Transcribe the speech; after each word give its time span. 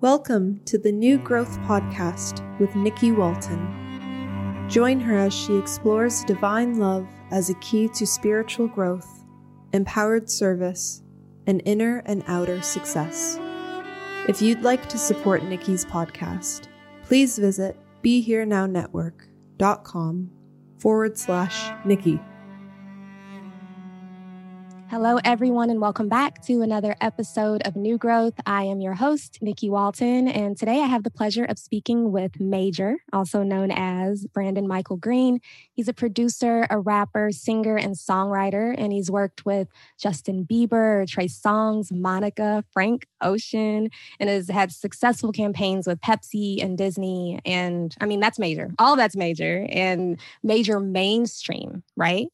Welcome 0.00 0.60
to 0.66 0.76
the 0.76 0.90
New 0.92 1.16
Growth 1.18 1.56
Podcast 1.60 2.42
with 2.58 2.74
Nikki 2.74 3.10
Walton. 3.12 4.66
Join 4.68 4.98
her 5.00 5.16
as 5.16 5.32
she 5.32 5.56
explores 5.56 6.24
divine 6.24 6.78
love 6.78 7.06
as 7.30 7.48
a 7.48 7.54
key 7.54 7.88
to 7.94 8.06
spiritual 8.06 8.66
growth, 8.68 9.24
empowered 9.72 10.28
service, 10.28 11.02
and 11.46 11.62
inner 11.64 12.02
and 12.06 12.22
outer 12.26 12.60
success. 12.60 13.38
If 14.28 14.42
you'd 14.42 14.62
like 14.62 14.88
to 14.90 14.98
support 14.98 15.42
Nikki's 15.44 15.86
podcast, 15.86 16.66
please 17.04 17.38
visit 17.38 17.78
BeHereNowNetwork.com 18.02 20.30
forward 20.80 21.16
slash 21.16 21.86
Nikki. 21.86 22.20
Hello, 24.94 25.18
everyone, 25.24 25.70
and 25.70 25.80
welcome 25.80 26.08
back 26.08 26.40
to 26.42 26.62
another 26.62 26.94
episode 27.00 27.62
of 27.64 27.74
New 27.74 27.98
Growth. 27.98 28.34
I 28.46 28.62
am 28.62 28.80
your 28.80 28.94
host, 28.94 29.38
Nikki 29.42 29.68
Walton, 29.68 30.28
and 30.28 30.56
today 30.56 30.80
I 30.82 30.86
have 30.86 31.02
the 31.02 31.10
pleasure 31.10 31.42
of 31.42 31.58
speaking 31.58 32.12
with 32.12 32.38
Maejor, 32.38 32.98
also 33.12 33.42
known 33.42 33.72
as 33.72 34.24
Brandon 34.26 34.68
Michael 34.68 34.96
Green. 34.96 35.40
He's 35.72 35.88
a 35.88 35.92
producer, 35.92 36.68
a 36.70 36.78
rapper, 36.78 37.32
singer, 37.32 37.76
and 37.76 37.96
songwriter, 37.96 38.72
and 38.78 38.92
he's 38.92 39.10
worked 39.10 39.44
with 39.44 39.66
Justin 40.00 40.46
Bieber, 40.48 41.08
Trey 41.08 41.26
Songz, 41.26 41.90
Monica, 41.90 42.62
Frank 42.72 43.08
Ocean, 43.20 43.90
and 44.20 44.30
has 44.30 44.48
had 44.48 44.70
successful 44.70 45.32
campaigns 45.32 45.88
with 45.88 46.00
Pepsi 46.02 46.62
and 46.62 46.78
Disney. 46.78 47.40
And 47.44 47.92
I 48.00 48.06
mean, 48.06 48.20
that's 48.20 48.38
major. 48.38 48.70
All 48.78 48.94
that's 48.94 49.16
major 49.16 49.66
and 49.70 50.20
major 50.44 50.78
mainstream, 50.78 51.82
right? 51.96 52.28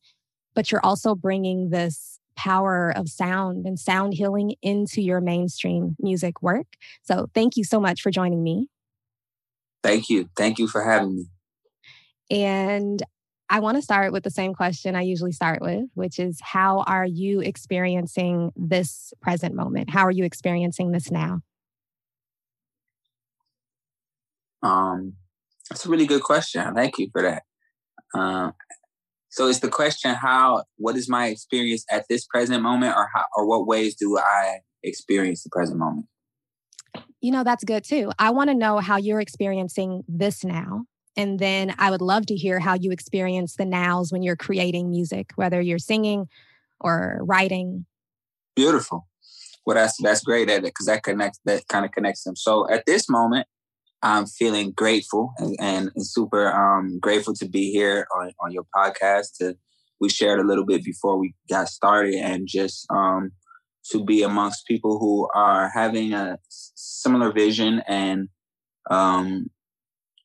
But 0.55 0.71
you're 0.71 0.85
also 0.85 1.15
bringing 1.15 1.71
this 1.71 2.20
power 2.37 2.93
of 2.97 3.09
sound 3.09 3.67
and 3.67 3.79
sound 3.79 4.15
healing 4.15 4.55
into 4.63 5.03
your 5.03 5.21
mainstream 5.21 5.97
music 5.99 6.43
work. 6.43 6.67
So 7.03 7.29
thank 7.35 7.57
you 7.57 7.65
so 7.65 7.81
much 7.81 8.01
for 8.01 8.11
joining 8.11 8.43
me. 8.43 8.69
Thank 9.83 10.09
you. 10.11 10.29
Thank 10.37 10.59
you 10.59 10.69
for 10.69 10.83
having 10.83 11.17
me. 11.17 11.27
And 12.31 13.03
I 13.49 13.59
want 13.59 13.77
to 13.77 13.83
start 13.83 14.13
with 14.13 14.23
the 14.23 14.31
same 14.31 14.55
question 14.55 14.95
I 14.95 15.03
usually 15.03 15.33
start 15.33 15.61
with, 15.61 15.87
which 15.95 16.21
is 16.21 16.39
how 16.41 16.85
are 16.87 17.05
you 17.05 17.41
experiencing 17.41 18.53
this 18.55 19.13
present 19.21 19.55
moment? 19.55 19.91
How 19.91 20.03
are 20.07 20.11
you 20.13 20.25
experiencing 20.25 20.93
this 20.93 21.11
now? 21.11 21.41
Um, 24.63 25.15
that's 25.69 25.85
a 25.85 25.89
really 25.89 26.07
good 26.07 26.23
question. 26.23 26.75
Thank 26.75 26.99
you 26.99 27.09
for 27.11 27.23
that. 27.23 27.43
Uh, 28.15 28.53
so 29.31 29.47
it's 29.49 29.61
the 29.61 29.69
question 29.69 30.15
how 30.15 30.65
what 30.77 30.97
is 30.97 31.09
my 31.09 31.29
experience 31.29 31.85
at 31.91 32.07
this 32.09 32.27
present 32.27 32.63
moment 32.63 32.97
or 32.97 33.09
how 33.15 33.25
or 33.37 33.47
what 33.47 33.67
ways 33.67 33.95
do 33.95 34.19
I 34.19 34.59
experience 34.83 35.45
the 35.45 35.51
present 35.51 35.79
moment? 35.79 36.07
You 37.21 37.31
know, 37.31 37.45
that's 37.45 37.65
good 37.65 37.85
too. 37.85 38.11
I 38.19 38.31
want 38.31 38.51
to 38.51 38.55
know 38.55 38.79
how 38.79 38.97
you're 38.97 39.21
experiencing 39.21 40.03
this 40.09 40.43
now. 40.45 40.85
And 41.17 41.39
then 41.39 41.75
I 41.79 41.91
would 41.91 42.01
love 42.01 42.27
to 42.27 42.35
hear 42.35 42.59
how 42.59 42.75
you 42.75 42.93
experience 42.93 43.57
the 43.57 43.65
nows 43.65 44.13
when 44.13 44.23
you're 44.23 44.37
creating 44.37 44.91
music, 44.91 45.31
whether 45.37 45.61
you're 45.61 45.79
singing 45.79 46.29
or 46.81 47.19
writing. 47.23 47.87
Beautiful. 48.57 49.07
Well, 49.65 49.77
that's 49.77 49.97
that's 50.03 50.25
great 50.25 50.51
at 50.51 50.59
it 50.59 50.63
because 50.65 50.87
that 50.87 51.05
connects 51.05 51.39
that 51.45 51.69
kind 51.69 51.85
of 51.85 51.93
connects 51.93 52.25
them. 52.25 52.35
So 52.35 52.69
at 52.69 52.85
this 52.87 53.09
moment, 53.09 53.47
I'm 54.03 54.27
feeling 54.27 54.73
grateful 54.73 55.35
and, 55.39 55.57
and, 55.61 55.91
super 55.99 56.51
um, 56.51 56.99
grateful 57.01 57.35
to 57.35 57.49
be 57.49 57.71
here 57.71 58.07
on, 58.17 58.33
on 58.41 58.53
your 58.53 58.65
podcast. 58.75 59.37
To 59.39 59.57
we 60.01 60.09
shared 60.09 60.41
a 60.41 60.47
little 60.47 60.65
bit 60.65 60.83
before 60.83 61.19
we 61.19 61.35
got 61.49 61.69
started, 61.69 62.15
and 62.15 62.47
just 62.49 62.87
um, 62.91 63.33
to 63.91 64.03
be 64.05 64.23
amongst 64.23 64.67
people 64.67 64.99
who 64.99 65.29
are 65.35 65.71
having 65.75 66.15
a 66.15 66.39
similar 66.49 67.33
vision 67.33 67.83
and 67.87 68.29
um, 68.91 69.51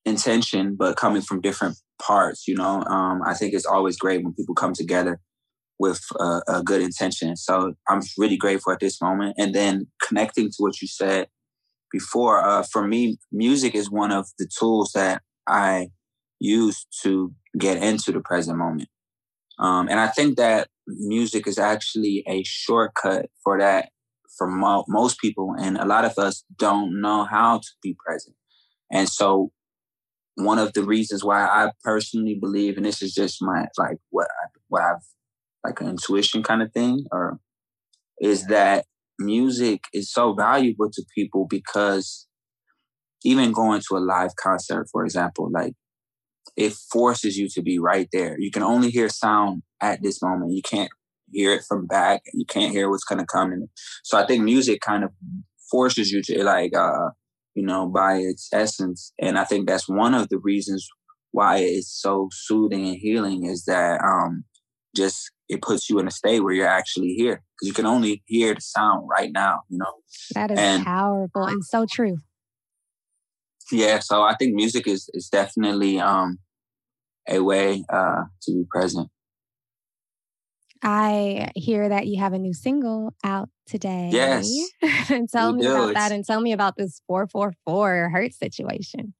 intention, 0.06 0.75
but 0.78 0.96
coming 0.96 1.22
from 1.22 1.41
different 1.41 1.78
parts. 2.02 2.47
You 2.47 2.56
know, 2.56 2.84
um, 2.84 3.22
I 3.25 3.34
think 3.34 3.53
it's 3.53 3.66
always 3.66 3.97
great 3.97 4.24
when 4.24 4.34
people 4.34 4.56
come 4.56 4.74
together 4.74 5.19
with 5.78 6.02
a, 6.18 6.41
a 6.47 6.64
good 6.64 6.81
intention. 6.81 7.35
So 7.35 7.74
I'm 7.90 8.02
really 8.18 8.38
grateful 8.38 8.72
at 8.72 8.80
this 8.80 9.02
moment, 9.02 9.35
and 9.38 9.53
then 9.53 9.88
connecting 10.08 10.47
to 10.47 10.56
what 10.59 10.81
you 10.81 10.88
said 10.88 11.28
before, 11.91 12.44
uh, 12.44 12.63
for 12.63 12.88
me, 12.88 13.18
music 13.31 13.75
is 13.75 13.90
one 13.90 14.12
of 14.12 14.28
the 14.38 14.47
tools 14.59 14.91
that 14.94 15.22
I 15.47 15.90
use 16.40 16.85
to 17.03 17.34
get 17.57 17.81
into 17.81 18.12
the 18.12 18.19
present 18.19 18.57
moment. 18.57 18.90
Um, 19.59 19.88
and 19.88 20.00
I 20.00 20.07
think 20.07 20.38
that 20.38 20.68
music 20.88 21.47
is 21.47 21.57
actually 21.57 22.23
a 22.28 22.44
shortcut 22.44 23.28
for 23.44 23.59
that 23.59 23.90
for 24.38 24.47
mo- 24.47 24.85
most 24.88 25.19
people. 25.19 25.56
And 25.57 25.78
a 25.78 25.85
lot 25.85 26.06
of 26.06 26.18
us 26.18 26.44
don't 26.57 27.01
know 27.01 27.23
how 27.23 27.59
to 27.59 27.69
be 27.81 27.96
present. 28.06 28.35
And 28.91 29.07
so, 29.09 29.52
one 30.35 30.59
of 30.59 30.73
the 30.73 30.84
reasons 30.84 31.23
why 31.23 31.46
I 31.46 31.72
personally 31.84 32.38
believe, 32.40 32.75
and 32.75 32.85
this 32.85 33.02
is 33.02 33.13
just 33.13 33.41
my 33.41 33.67
like 33.78 33.97
what 34.09 34.28
I, 34.28 34.47
what 34.67 34.84
I've 34.84 35.06
like 35.63 35.79
an 35.79 35.88
intuition 35.88 36.44
kind 36.44 36.62
of 36.62 36.73
thing, 36.73 37.06
or 37.12 37.40
is 38.19 38.47
that 38.47 38.85
music 39.20 39.86
is 39.94 40.12
so 40.12 40.34
valuable 40.34 40.90
to 40.92 41.03
people 41.16 41.48
because 41.50 42.28
even 43.24 43.52
going 43.52 43.81
to 43.81 43.98
a 43.98 44.00
live 44.00 44.36
concert, 44.36 44.88
for 44.92 45.03
example, 45.03 45.50
like 45.52 45.74
it 46.56 46.74
forces 46.92 47.38
you 47.38 47.50
to 47.50 47.62
be 47.62 47.80
right 47.80 48.08
there. 48.14 48.36
You 48.40 48.52
can 48.52 48.64
only 48.64 48.90
hear 48.90 49.09
sound 49.09 49.64
at 49.81 50.02
this 50.02 50.22
moment. 50.22 50.53
You 50.53 50.62
can't 50.62 50.92
hear 51.31 51.53
it 51.53 51.64
from 51.68 51.86
back. 51.88 52.22
You 52.34 52.46
can't 52.46 52.72
hear 52.72 52.90
what's 52.90 53.03
gonna 53.03 53.26
come. 53.26 53.52
And 53.52 53.68
so 54.03 54.18
I 54.18 54.26
think 54.26 54.44
music 54.44 54.80
kind 54.81 55.03
of 55.03 55.12
forces 55.70 56.12
you 56.12 56.22
to 56.24 56.44
like, 56.44 56.76
uh, 56.76 57.09
you 57.56 57.66
know, 57.66 57.88
by 57.88 58.18
its 58.18 58.50
essence. 58.53 59.12
And 59.20 59.38
I 59.38 59.44
think 59.44 59.68
that's 59.68 59.90
one 59.90 60.14
of 60.14 60.30
the 60.30 60.38
reasons 60.38 60.88
why 61.32 61.58
it's 61.58 61.92
so 61.92 62.30
soothing 62.32 62.88
and 62.88 62.97
healing 62.97 63.46
is 63.46 63.66
that 63.66 64.00
um, 64.02 64.46
just 64.96 65.32
it 65.48 65.62
puts 65.62 65.90
you 65.90 66.00
in 66.00 66.08
a 66.08 66.12
state 66.12 66.40
where 66.40 66.54
you're 66.54 66.68
actually 66.68 67.14
here 67.14 67.44
because 67.54 67.68
you 67.68 67.74
can 67.74 67.86
only 67.86 68.24
hear 68.26 68.53
the 68.53 68.62
sound 68.62 69.08
right 69.09 69.32
now, 69.32 69.62
you 69.70 69.78
know. 69.78 69.94
That 70.34 70.52
is 70.52 70.59
and, 70.59 70.84
powerful 70.84 71.46
and 71.46 71.64
so 71.64 71.86
true. 71.86 72.18
Yeah, 73.72 74.00
so 74.00 74.24
I 74.24 74.36
think 74.36 74.56
music 74.56 74.88
is 74.88 75.09
is 75.14 75.28
definitely 75.30 76.00
um 76.00 76.40
a 77.28 77.40
way 77.40 77.84
uh 77.90 78.24
to 78.44 78.52
be 78.52 78.64
present. 78.70 79.09
I 80.84 81.50
hear 81.56 81.90
that 81.90 82.06
you 82.06 82.20
have 82.20 82.34
a 82.34 82.40
new 82.40 82.53
single 82.53 83.16
out 83.24 83.50
today. 83.66 84.09
Yes. 84.12 84.52
and 85.09 85.28
tell 85.28 85.53
me 85.53 85.64
do. 85.64 85.72
about 85.72 85.94
that 85.96 86.12
and 86.12 86.24
tell 86.24 86.41
me 86.41 86.52
about 86.52 86.76
this 86.78 87.02
444 87.08 88.09
hertz 88.14 88.38
situation. 88.38 89.14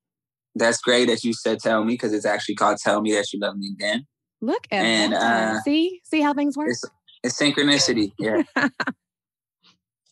That's 0.54 0.80
great 0.80 1.08
that 1.08 1.24
you 1.24 1.34
said 1.34 1.60
tell 1.60 1.84
me 1.84 1.94
because 1.94 2.14
it's 2.14 2.26
actually 2.26 2.56
called 2.56 2.78
Tell 2.78 3.02
Me 3.02 3.14
That 3.14 3.34
You 3.34 3.40
Love 3.40 3.58
Me 3.58 3.72
Again. 3.74 4.06
Look 4.42 4.68
at 4.72 4.86
and, 4.86 5.14
that. 5.14 5.56
Uh, 5.56 5.62
see, 5.62 6.02
see 6.04 6.22
how 6.22 6.34
things 6.34 6.58
work. 6.58 6.70
It's, 6.72 6.86
it's 7.24 7.42
synchronicity. 7.42 8.12
Yeah. 8.20 8.44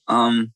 um, 0.07 0.53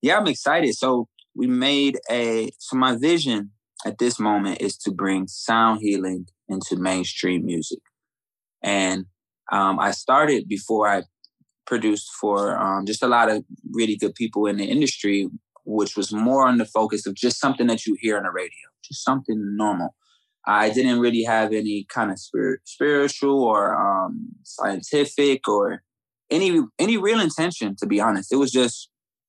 yeah, 0.00 0.18
I'm 0.18 0.26
excited. 0.26 0.74
So 0.74 1.08
we 1.34 1.46
made 1.46 1.98
a. 2.10 2.50
So 2.58 2.76
my 2.76 2.96
vision 2.96 3.50
at 3.86 3.98
this 3.98 4.18
moment 4.18 4.60
is 4.60 4.76
to 4.78 4.90
bring 4.90 5.28
sound 5.28 5.80
healing 5.80 6.26
into 6.48 6.76
mainstream 6.76 7.44
music, 7.46 7.80
and 8.62 9.06
um, 9.50 9.78
I 9.78 9.92
started 9.92 10.48
before 10.48 10.88
I 10.88 11.02
produced 11.66 12.10
for 12.20 12.58
um, 12.58 12.84
just 12.86 13.02
a 13.02 13.08
lot 13.08 13.30
of 13.30 13.44
really 13.70 13.96
good 13.96 14.14
people 14.14 14.46
in 14.46 14.56
the 14.56 14.64
industry, 14.64 15.28
which 15.64 15.96
was 15.96 16.12
more 16.12 16.46
on 16.46 16.58
the 16.58 16.64
focus 16.64 17.06
of 17.06 17.14
just 17.14 17.38
something 17.38 17.66
that 17.68 17.86
you 17.86 17.96
hear 18.00 18.16
on 18.16 18.24
the 18.24 18.30
radio, 18.30 18.50
just 18.84 19.04
something 19.04 19.56
normal. 19.56 19.94
I 20.46 20.70
didn't 20.70 21.00
really 21.00 21.22
have 21.22 21.52
any 21.52 21.86
kind 21.88 22.10
of 22.10 22.18
spirit, 22.18 22.60
spiritual 22.64 23.42
or 23.42 23.74
um, 23.74 24.30
scientific 24.42 25.46
or 25.48 25.82
any 26.30 26.60
any 26.78 26.96
real 26.96 27.20
intention, 27.20 27.76
to 27.76 27.86
be 27.86 28.00
honest. 28.00 28.32
It 28.32 28.36
was 28.36 28.50
just 28.50 28.88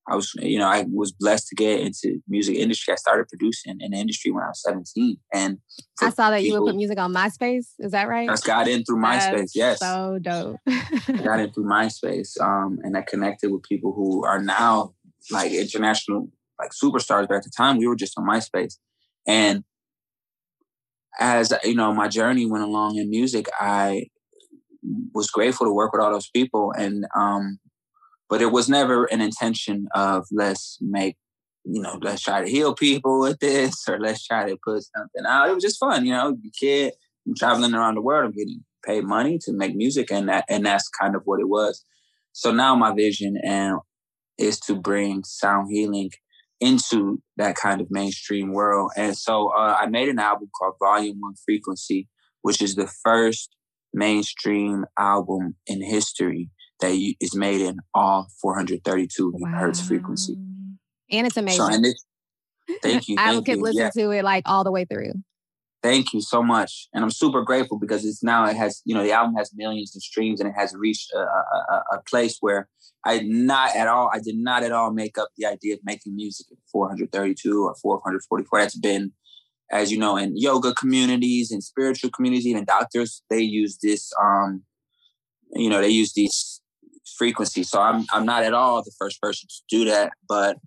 I 0.09 0.15
was, 0.15 0.33
you 0.35 0.59
know, 0.59 0.67
I 0.67 0.85
was 0.91 1.13
blessed 1.13 1.47
to 1.49 1.55
get 1.55 1.79
into 1.79 2.21
music 2.27 2.57
industry. 2.57 2.91
I 2.91 2.97
started 2.97 3.27
producing 3.29 3.77
in 3.79 3.91
the 3.91 3.97
industry 3.97 4.31
when 4.31 4.43
I 4.43 4.47
was 4.47 4.61
17. 4.61 5.17
And 5.33 5.59
I 6.01 6.09
saw 6.09 6.29
that 6.29 6.41
people, 6.41 6.57
you 6.57 6.61
would 6.61 6.71
put 6.71 6.75
music 6.75 6.99
on 6.99 7.13
MySpace. 7.13 7.67
Is 7.79 7.91
that 7.91 8.09
right? 8.09 8.29
I 8.29 8.35
got 8.43 8.67
in 8.67 8.83
through 8.83 8.97
MySpace. 8.97 9.37
That's 9.37 9.55
yes. 9.55 9.79
So 9.79 10.19
dope. 10.21 10.57
I 10.67 11.21
got 11.23 11.39
in 11.39 11.51
through 11.51 11.65
MySpace. 11.65 12.39
Um, 12.41 12.79
and 12.83 12.97
I 12.97 13.01
connected 13.01 13.51
with 13.51 13.63
people 13.63 13.93
who 13.93 14.25
are 14.25 14.41
now 14.41 14.93
like 15.31 15.53
international, 15.53 16.29
like 16.59 16.71
superstars. 16.71 17.27
But 17.29 17.37
at 17.37 17.43
the 17.43 17.51
time, 17.55 17.77
we 17.77 17.87
were 17.87 17.95
just 17.95 18.17
on 18.17 18.27
MySpace. 18.27 18.75
And 19.25 19.63
as 21.19 21.53
you 21.63 21.75
know, 21.75 21.93
my 21.93 22.07
journey 22.07 22.45
went 22.45 22.63
along 22.63 22.97
in 22.97 23.09
music, 23.09 23.47
I 23.59 24.07
was 25.13 25.29
grateful 25.29 25.65
to 25.67 25.73
work 25.73 25.93
with 25.93 26.01
all 26.01 26.11
those 26.11 26.29
people. 26.29 26.73
And 26.77 27.05
um, 27.15 27.59
but 28.29 28.41
it 28.41 28.51
was 28.51 28.67
never 28.69 29.05
an 29.05 29.21
intention 29.21 29.87
of 29.93 30.25
let's 30.31 30.77
make 30.81 31.17
you 31.65 31.81
know 31.81 31.99
let's 32.01 32.21
try 32.21 32.41
to 32.41 32.49
heal 32.49 32.73
people 32.73 33.19
with 33.19 33.39
this 33.39 33.87
or 33.87 33.99
let's 33.99 34.25
try 34.25 34.49
to 34.49 34.57
put 34.65 34.83
something 34.83 35.25
out 35.27 35.49
it 35.49 35.53
was 35.53 35.63
just 35.63 35.79
fun 35.79 36.05
you 36.05 36.11
know 36.11 36.35
kid 36.59 36.93
I'm 37.25 37.35
traveling 37.35 37.73
around 37.73 37.95
the 37.95 38.01
world 38.01 38.25
i'm 38.25 38.31
getting 38.31 38.63
paid 38.85 39.05
money 39.05 39.37
to 39.43 39.53
make 39.53 39.75
music 39.75 40.11
and 40.11 40.27
that 40.29 40.45
and 40.49 40.65
that's 40.65 40.89
kind 40.89 41.15
of 41.15 41.21
what 41.25 41.39
it 41.39 41.47
was 41.47 41.85
so 42.33 42.51
now 42.51 42.75
my 42.75 42.93
vision 42.93 43.37
and 43.43 43.77
is 44.37 44.59
to 44.61 44.75
bring 44.75 45.23
sound 45.23 45.71
healing 45.71 46.09
into 46.59 47.21
that 47.37 47.55
kind 47.55 47.81
of 47.81 47.87
mainstream 47.89 48.53
world 48.53 48.91
and 48.95 49.17
so 49.17 49.49
uh, 49.49 49.77
i 49.79 49.85
made 49.85 50.07
an 50.07 50.19
album 50.19 50.49
called 50.57 50.75
volume 50.79 51.19
one 51.19 51.33
frequency 51.45 52.07
which 52.41 52.61
is 52.61 52.75
the 52.75 52.87
first 53.03 53.55
mainstream 53.93 54.85
album 54.97 55.55
in 55.67 55.81
history 55.81 56.49
that 56.81 57.13
is 57.19 57.35
made 57.35 57.61
in 57.61 57.77
all 57.93 58.27
432 58.41 59.31
wow. 59.35 59.51
hertz 59.57 59.81
frequency. 59.81 60.35
And 61.11 61.27
it's 61.27 61.37
amazing. 61.37 61.65
So, 61.65 61.73
and 61.73 61.85
it, 61.85 61.95
thank 62.81 63.07
you. 63.07 63.15
I 63.19 63.39
could 63.41 63.59
listen 63.59 63.77
yeah. 63.77 63.89
to 63.91 64.11
it 64.11 64.23
like 64.23 64.43
all 64.45 64.63
the 64.63 64.71
way 64.71 64.85
through. 64.85 65.13
Thank 65.83 66.13
you 66.13 66.21
so 66.21 66.41
much, 66.41 66.87
and 66.93 67.03
I'm 67.03 67.11
super 67.11 67.41
grateful 67.41 67.77
because 67.77 68.05
it's 68.05 68.23
now 68.23 68.45
it 68.45 68.55
has 68.55 68.81
you 68.85 68.95
know 68.95 69.03
the 69.03 69.11
album 69.11 69.35
has 69.35 69.51
millions 69.53 69.95
of 69.95 70.01
streams 70.01 70.39
and 70.39 70.49
it 70.49 70.55
has 70.57 70.73
reached 70.73 71.11
a, 71.13 71.19
a, 71.19 71.83
a 71.91 72.01
place 72.09 72.37
where 72.39 72.69
I 73.05 73.19
not 73.19 73.75
at 73.75 73.87
all 73.87 74.09
I 74.13 74.19
did 74.19 74.37
not 74.37 74.63
at 74.63 74.71
all 74.71 74.91
make 74.91 75.17
up 75.17 75.29
the 75.37 75.45
idea 75.45 75.73
of 75.73 75.81
making 75.83 76.15
music 76.15 76.47
at 76.51 76.57
432 76.71 77.65
or 77.65 77.75
444. 77.75 78.59
That's 78.59 78.77
been 78.77 79.11
as 79.71 79.91
you 79.91 79.99
know 79.99 80.15
in 80.15 80.37
yoga 80.37 80.73
communities 80.73 81.51
and 81.51 81.61
spiritual 81.61 82.11
communities, 82.11 82.47
even 82.47 82.63
doctors 82.63 83.21
they 83.29 83.41
use 83.41 83.77
this 83.83 84.11
um 84.21 84.63
you 85.51 85.69
know 85.69 85.81
they 85.81 85.89
use 85.89 86.13
these 86.13 86.61
frequencies 87.17 87.69
So 87.69 87.81
I'm 87.81 88.05
I'm 88.11 88.25
not 88.25 88.43
at 88.43 88.53
all 88.53 88.81
the 88.83 88.93
first 88.97 89.21
person 89.21 89.47
to 89.49 89.77
do 89.77 89.85
that, 89.91 90.13
but 90.27 90.57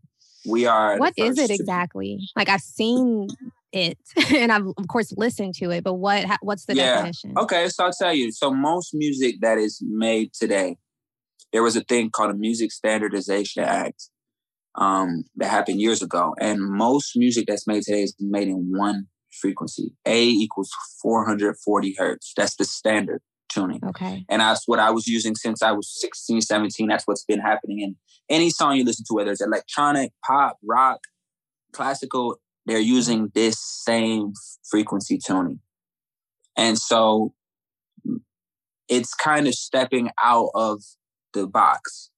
we 0.47 0.67
are. 0.67 0.99
What 0.99 1.15
is 1.17 1.39
it 1.39 1.51
exactly? 1.51 2.21
Like 2.37 2.49
I've 2.49 2.61
seen 2.61 3.29
it, 3.76 3.99
and 4.34 4.52
I've 4.52 4.67
of 4.67 4.88
course 4.88 5.12
listened 5.17 5.55
to 5.56 5.70
it, 5.70 5.84
but 5.84 5.94
what 5.94 6.26
what's 6.40 6.67
the 6.67 6.75
yeah. 6.75 6.96
definition? 6.96 7.34
Okay, 7.37 7.69
so 7.69 7.84
I'll 7.84 7.93
tell 7.93 8.14
you. 8.14 8.32
So 8.32 8.52
most 8.52 8.90
music 8.94 9.37
that 9.40 9.58
is 9.58 9.81
made 9.82 10.32
today, 10.32 10.76
there 11.52 11.62
was 11.62 11.76
a 11.76 11.82
thing 11.82 12.11
called 12.11 12.31
a 12.31 12.34
Music 12.34 12.73
Standardization 12.73 13.62
Act 13.62 14.11
um, 14.75 15.25
that 15.37 15.49
happened 15.49 15.81
years 15.81 16.02
ago, 16.02 16.34
and 16.40 16.61
most 16.61 17.12
music 17.17 17.46
that's 17.49 17.67
made 17.67 17.82
today 17.82 18.02
is 18.02 18.14
made 18.19 18.49
in 18.49 18.73
one 18.76 19.06
frequency. 19.40 19.93
A 20.06 20.25
equals 20.25 20.70
440 21.02 21.94
hertz. 21.99 22.32
That's 22.37 22.56
the 22.56 22.64
standard 22.64 23.20
tuning. 23.49 23.81
Okay. 23.84 24.25
And 24.28 24.40
that's 24.40 24.67
what 24.67 24.78
I 24.78 24.90
was 24.90 25.06
using 25.06 25.34
since 25.34 25.62
I 25.62 25.73
was 25.73 25.93
16, 26.00 26.40
17. 26.40 26.88
That's 26.88 27.06
what's 27.06 27.25
been 27.25 27.40
happening 27.40 27.81
in 27.81 27.96
any 28.28 28.50
song 28.50 28.76
you 28.76 28.84
listen 28.84 29.05
to, 29.08 29.14
whether 29.14 29.31
it's 29.31 29.40
electronic, 29.40 30.12
pop, 30.25 30.58
rock, 30.64 31.00
classical, 31.73 32.37
they're 32.67 32.79
using 32.79 33.31
this 33.35 33.59
same 33.59 34.33
frequency 34.71 35.19
tuning. 35.25 35.61
And 36.57 36.79
so 36.79 37.33
it's 38.89 39.15
kind 39.15 39.47
of 39.47 39.55
stepping 39.55 40.11
out 40.23 40.51
of 40.55 40.83
the 41.35 41.47
box 41.47 42.11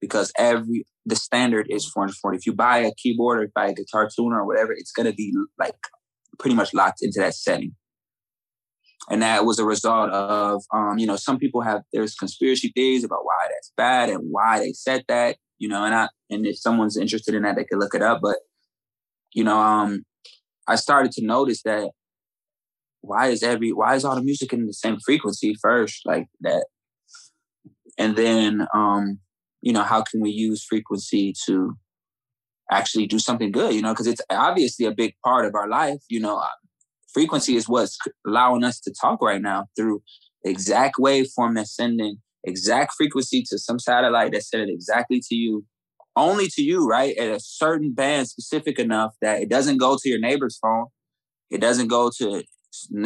because 0.00 0.32
every 0.38 0.84
the 1.06 1.16
standard 1.16 1.66
is 1.68 1.86
440. 1.86 2.38
If 2.38 2.46
you 2.46 2.54
buy 2.54 2.78
a 2.78 2.92
keyboard 2.96 3.42
or 3.42 3.48
buy 3.54 3.68
a 3.68 3.74
guitar 3.74 4.08
tuner 4.14 4.40
or 4.40 4.46
whatever, 4.46 4.72
it's 4.72 4.92
gonna 4.92 5.12
be 5.12 5.34
like 5.58 5.76
pretty 6.38 6.56
much 6.56 6.72
locked 6.72 7.02
into 7.02 7.20
that 7.20 7.34
setting 7.34 7.74
and 9.10 9.22
that 9.22 9.44
was 9.44 9.58
a 9.58 9.64
result 9.64 10.10
of 10.10 10.62
um, 10.72 10.98
you 10.98 11.06
know 11.06 11.16
some 11.16 11.38
people 11.38 11.60
have 11.60 11.82
there's 11.92 12.14
conspiracy 12.14 12.72
theories 12.74 13.04
about 13.04 13.24
why 13.24 13.46
that's 13.48 13.72
bad 13.76 14.08
and 14.08 14.20
why 14.30 14.58
they 14.58 14.72
said 14.72 15.04
that 15.08 15.36
you 15.58 15.68
know 15.68 15.84
and 15.84 15.94
i 15.94 16.08
and 16.30 16.46
if 16.46 16.58
someone's 16.58 16.96
interested 16.96 17.34
in 17.34 17.42
that 17.42 17.56
they 17.56 17.64
could 17.64 17.78
look 17.78 17.94
it 17.94 18.02
up 18.02 18.20
but 18.22 18.36
you 19.34 19.44
know 19.44 19.58
um 19.58 20.04
i 20.66 20.76
started 20.76 21.12
to 21.12 21.24
notice 21.24 21.62
that 21.62 21.90
why 23.00 23.28
is 23.28 23.42
every 23.42 23.70
why 23.72 23.94
is 23.94 24.04
all 24.04 24.14
the 24.14 24.22
music 24.22 24.52
in 24.52 24.66
the 24.66 24.72
same 24.72 24.98
frequency 25.04 25.54
first 25.60 26.00
like 26.06 26.26
that? 26.40 26.66
And 27.98 28.16
then 28.16 28.66
um 28.74 29.18
you 29.60 29.72
know 29.72 29.82
how 29.82 30.02
can 30.02 30.20
we 30.20 30.30
use 30.30 30.64
frequency 30.64 31.34
to 31.46 31.76
actually 32.70 33.06
do 33.06 33.18
something 33.18 33.52
good 33.52 33.74
you 33.74 33.82
know 33.82 33.92
because 33.92 34.06
it's 34.06 34.22
obviously 34.30 34.86
a 34.86 34.90
big 34.90 35.12
part 35.22 35.44
of 35.44 35.54
our 35.54 35.68
life 35.68 36.00
you 36.08 36.18
know 36.18 36.42
frequency 37.12 37.56
is 37.56 37.68
what's 37.68 37.98
allowing 38.26 38.64
us 38.64 38.80
to 38.80 38.92
talk 38.98 39.20
right 39.20 39.42
now 39.42 39.66
through 39.76 40.02
exact 40.44 40.96
waveform 40.98 41.54
that's 41.54 41.76
sending 41.76 42.16
exact 42.44 42.94
frequency 42.96 43.42
to 43.42 43.58
some 43.58 43.78
satellite 43.78 44.32
that 44.32 44.42
sent 44.42 44.68
it 44.68 44.72
exactly 44.72 45.20
to 45.28 45.34
you, 45.34 45.64
only 46.16 46.48
to 46.48 46.62
you, 46.62 46.86
right? 46.86 47.16
At 47.16 47.30
a 47.30 47.40
certain 47.40 47.92
band 47.92 48.28
specific 48.28 48.78
enough 48.78 49.14
that 49.20 49.42
it 49.42 49.48
doesn't 49.48 49.78
go 49.78 49.96
to 50.00 50.08
your 50.08 50.20
neighbor's 50.20 50.58
phone. 50.60 50.86
It 51.50 51.60
doesn't 51.60 51.88
go 51.88 52.10
to 52.18 52.42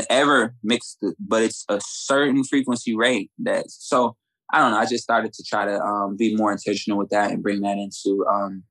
ever 0.08 0.55
mix, 0.62 0.96
but 1.19 1.43
it's 1.43 1.64
a 1.69 1.81
certain 1.84 2.44
frequency 2.44 2.96
rate 2.96 3.31
that, 3.38 3.70
so 3.70 4.16
I 4.52 4.58
don't 4.58 4.70
know. 4.70 4.78
I 4.78 4.87
just 4.87 5.05
started 5.05 5.32
to 5.34 5.44
try 5.46 5.66
to 5.66 5.78
um, 5.78 6.16
be 6.16 6.34
more 6.34 6.52
intentional 6.52 6.99
with 6.99 7.10
that 7.10 7.31
and 7.31 7.43
bring 7.43 7.60
that 7.60 7.77
into 7.77 8.24
um, 8.27 8.62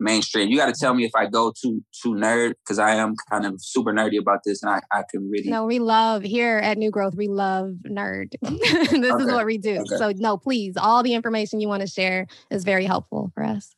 mainstream. 0.00 0.48
You 0.48 0.56
got 0.56 0.72
to 0.72 0.78
tell 0.78 0.94
me 0.94 1.04
if 1.04 1.12
I 1.14 1.26
go 1.26 1.52
too 1.60 1.82
too 2.02 2.14
nerd 2.14 2.54
because 2.64 2.78
I 2.78 2.94
am 2.94 3.14
kind 3.30 3.46
of 3.46 3.54
super 3.58 3.92
nerdy 3.92 4.18
about 4.18 4.40
this, 4.44 4.62
and 4.62 4.70
I 4.70 4.80
I 4.92 5.02
can 5.10 5.28
really. 5.30 5.48
No, 5.48 5.66
we 5.66 5.78
love 5.78 6.22
here 6.22 6.58
at 6.58 6.78
New 6.78 6.90
Growth. 6.90 7.14
We 7.14 7.28
love 7.28 7.74
nerd. 7.86 8.32
this 8.42 8.92
okay. 8.92 9.24
is 9.24 9.32
what 9.32 9.46
we 9.46 9.58
do. 9.58 9.78
Okay. 9.80 9.96
So 9.96 10.12
no, 10.16 10.36
please, 10.36 10.76
all 10.76 11.02
the 11.02 11.14
information 11.14 11.60
you 11.60 11.68
want 11.68 11.82
to 11.82 11.88
share 11.88 12.26
is 12.50 12.64
very 12.64 12.84
helpful 12.84 13.30
for 13.34 13.42
us. 13.42 13.74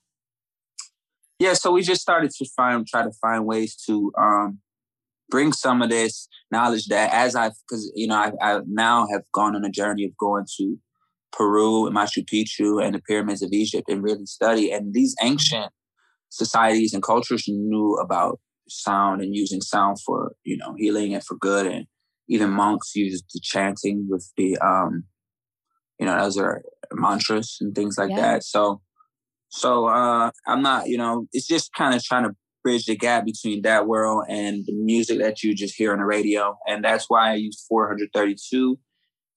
Yeah, 1.38 1.54
so 1.54 1.72
we 1.72 1.82
just 1.82 2.02
started 2.02 2.30
to 2.32 2.46
find 2.56 2.86
try 2.86 3.02
to 3.02 3.12
find 3.12 3.46
ways 3.46 3.74
to 3.86 4.12
um, 4.18 4.58
bring 5.30 5.52
some 5.52 5.80
of 5.80 5.88
this 5.88 6.28
knowledge 6.50 6.86
that 6.86 7.12
as 7.14 7.34
I've 7.34 7.54
because 7.68 7.90
you 7.94 8.06
know 8.06 8.16
I, 8.16 8.32
I 8.42 8.60
now 8.66 9.06
have 9.10 9.22
gone 9.32 9.56
on 9.56 9.64
a 9.64 9.70
journey 9.70 10.04
of 10.04 10.16
going 10.18 10.44
to 10.58 10.76
Peru 11.32 11.86
and 11.86 11.96
Machu 11.96 12.24
Picchu 12.24 12.84
and 12.84 12.94
the 12.94 13.00
pyramids 13.00 13.40
of 13.40 13.52
Egypt 13.52 13.88
and 13.88 14.02
really 14.02 14.26
study 14.26 14.70
and 14.70 14.92
these 14.92 15.14
ancient 15.22 15.72
societies 16.30 16.94
and 16.94 17.02
cultures 17.02 17.44
knew 17.46 17.94
about 17.94 18.40
sound 18.68 19.20
and 19.20 19.34
using 19.34 19.60
sound 19.60 19.98
for 20.04 20.32
you 20.44 20.56
know 20.56 20.74
healing 20.78 21.14
and 21.14 21.24
for 21.24 21.36
good. 21.36 21.66
And 21.66 21.86
even 22.28 22.50
monks 22.50 22.94
used 22.94 23.24
the 23.34 23.40
chanting 23.42 24.06
with 24.08 24.32
the 24.36 24.56
um 24.58 25.04
you 25.98 26.06
know 26.06 26.18
those 26.18 26.38
are 26.38 26.62
mantras 26.92 27.58
and 27.60 27.74
things 27.74 27.98
like 27.98 28.10
yeah. 28.10 28.20
that. 28.20 28.44
So 28.44 28.80
so 29.50 29.86
uh 29.86 30.30
i'm 30.46 30.62
not 30.62 30.86
you 30.86 30.96
know 30.96 31.26
it's 31.32 31.46
just 31.46 31.72
kind 31.74 31.94
of 31.94 32.02
trying 32.02 32.22
to 32.22 32.34
bridge 32.62 32.86
the 32.86 32.96
gap 32.96 33.24
between 33.24 33.62
that 33.62 33.86
world 33.86 34.24
and 34.28 34.64
the 34.66 34.72
music 34.72 35.18
that 35.18 35.42
you 35.42 35.54
just 35.54 35.74
hear 35.74 35.92
on 35.92 35.98
the 35.98 36.04
radio. 36.04 36.56
And 36.68 36.84
that's 36.84 37.06
why 37.08 37.32
i 37.32 37.34
use 37.34 37.64
432 37.68 38.78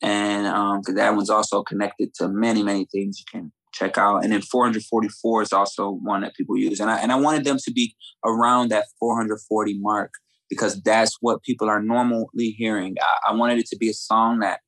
and 0.01 0.45
um 0.47 0.81
because 0.81 0.95
that 0.95 1.15
one's 1.15 1.29
also 1.29 1.63
connected 1.63 2.13
to 2.15 2.27
many 2.27 2.61
many 2.61 2.85
things 2.91 3.19
you 3.19 3.25
can 3.31 3.51
check 3.73 3.97
out. 3.97 4.23
And 4.23 4.31
then 4.31 4.41
444 4.41 5.41
is 5.41 5.53
also 5.53 5.89
one 5.89 6.21
that 6.21 6.35
people 6.35 6.57
use. 6.57 6.79
And 6.79 6.89
I, 6.89 6.99
and 6.99 7.11
I 7.11 7.15
wanted 7.15 7.43
them 7.43 7.57
to 7.63 7.71
be 7.71 7.95
around 8.23 8.69
that 8.69 8.85
440 8.99 9.79
mark 9.79 10.13
because 10.49 10.81
that's 10.81 11.17
what 11.19 11.43
people 11.43 11.69
are 11.69 11.81
normally 11.81 12.55
hearing. 12.57 12.95
I, 13.01 13.31
I 13.31 13.35
wanted 13.35 13.59
it 13.59 13.67
to 13.67 13.77
be 13.77 13.89
a 13.89 13.93
song 13.93 14.39
that, 14.39 14.59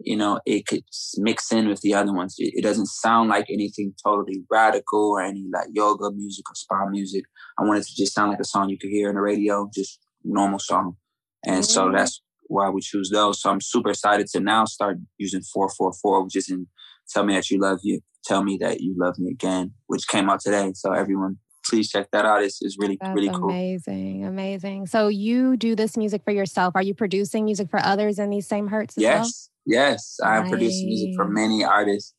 you 0.00 0.16
know, 0.16 0.40
it 0.46 0.66
could 0.66 0.82
mix 1.18 1.52
in 1.52 1.68
with 1.68 1.80
the 1.82 1.94
other 1.94 2.12
ones. 2.12 2.34
It, 2.38 2.54
it, 2.56 2.62
doesn't 2.62 2.86
sound 2.86 3.28
like 3.28 3.46
anything 3.50 3.94
totally 4.02 4.42
radical 4.50 5.12
or 5.12 5.22
any 5.22 5.46
like 5.52 5.68
yoga 5.72 6.10
music 6.10 6.50
or 6.50 6.54
spa 6.54 6.86
music. 6.88 7.24
I 7.58 7.64
wanted 7.64 7.84
to 7.84 7.94
just 7.96 8.14
sound 8.14 8.30
like 8.30 8.40
a 8.40 8.44
song 8.44 8.70
you 8.70 8.78
could 8.78 8.90
hear 8.90 9.10
on 9.10 9.14
the 9.14 9.20
radio, 9.20 9.68
just 9.74 10.00
normal 10.24 10.58
song. 10.58 10.96
And 11.44 11.56
mm-hmm. 11.56 11.62
so 11.62 11.92
that's 11.94 12.22
why 12.46 12.70
we 12.70 12.80
choose 12.80 13.10
those. 13.10 13.40
So 13.40 13.50
I'm 13.50 13.60
super 13.60 13.90
excited 13.90 14.26
to 14.28 14.40
now 14.40 14.64
start 14.64 14.98
using 15.18 15.42
444, 15.42 16.24
which 16.24 16.36
is 16.36 16.50
in 16.50 16.66
Tell 17.12 17.24
me 17.24 17.34
that 17.34 17.50
you 17.50 17.58
love 17.58 17.80
you. 17.82 18.00
Tell 18.24 18.42
me 18.42 18.58
that 18.60 18.80
you 18.80 18.94
love 18.96 19.18
me 19.18 19.30
again, 19.30 19.72
which 19.86 20.06
came 20.08 20.28
out 20.28 20.40
today. 20.40 20.72
So 20.74 20.92
everyone, 20.92 21.38
please 21.64 21.90
check 21.90 22.10
that 22.12 22.24
out. 22.24 22.42
It's, 22.42 22.58
it's 22.60 22.76
really, 22.78 22.98
That's 23.00 23.14
really 23.14 23.30
cool. 23.30 23.50
Amazing. 23.50 24.24
Amazing. 24.24 24.86
So 24.86 25.08
you 25.08 25.56
do 25.56 25.74
this 25.74 25.96
music 25.96 26.22
for 26.24 26.32
yourself. 26.32 26.74
Are 26.74 26.82
you 26.82 26.94
producing 26.94 27.44
music 27.44 27.70
for 27.70 27.80
others 27.80 28.18
in 28.18 28.30
these 28.30 28.46
same 28.46 28.68
hertz 28.68 28.96
as 28.96 29.02
yes. 29.02 29.50
well? 29.66 29.78
Yes. 29.78 30.18
I 30.22 30.38
am 30.38 30.48
producing 30.48 30.86
music 30.86 31.14
for 31.16 31.26
many 31.26 31.64
artists 31.64 32.14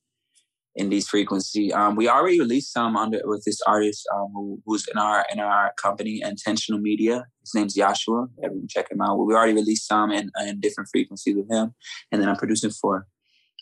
in 0.75 0.89
these 0.89 1.08
frequency. 1.08 1.74
Um, 1.74 1.96
we 1.96 2.08
already 2.08 2.39
released 2.39 2.72
some 2.72 2.96
under 2.96 3.20
with 3.25 3.43
this 3.46 3.60
artist 3.67 4.08
um, 4.15 4.31
who, 4.34 4.62
who's 4.65 4.88
in 4.88 4.98
our 4.98 5.25
in 5.31 5.39
our 5.39 5.74
company, 5.81 6.22
Intentional 6.24 6.79
Media. 6.79 7.25
His 7.41 7.53
name's 7.53 7.74
Joshua. 7.74 8.27
Everyone 8.43 8.67
check 8.70 8.91
him 8.91 9.01
out. 9.01 9.17
We 9.17 9.34
already 9.34 9.53
released 9.53 9.88
some 9.88 10.12
in, 10.12 10.31
in 10.48 10.60
different 10.60 10.89
frequencies 10.91 11.36
with 11.36 11.51
him, 11.51 11.74
and 12.12 12.22
then 12.22 12.29
I'm 12.29 12.38
producing 12.38 12.72
for 12.72 13.08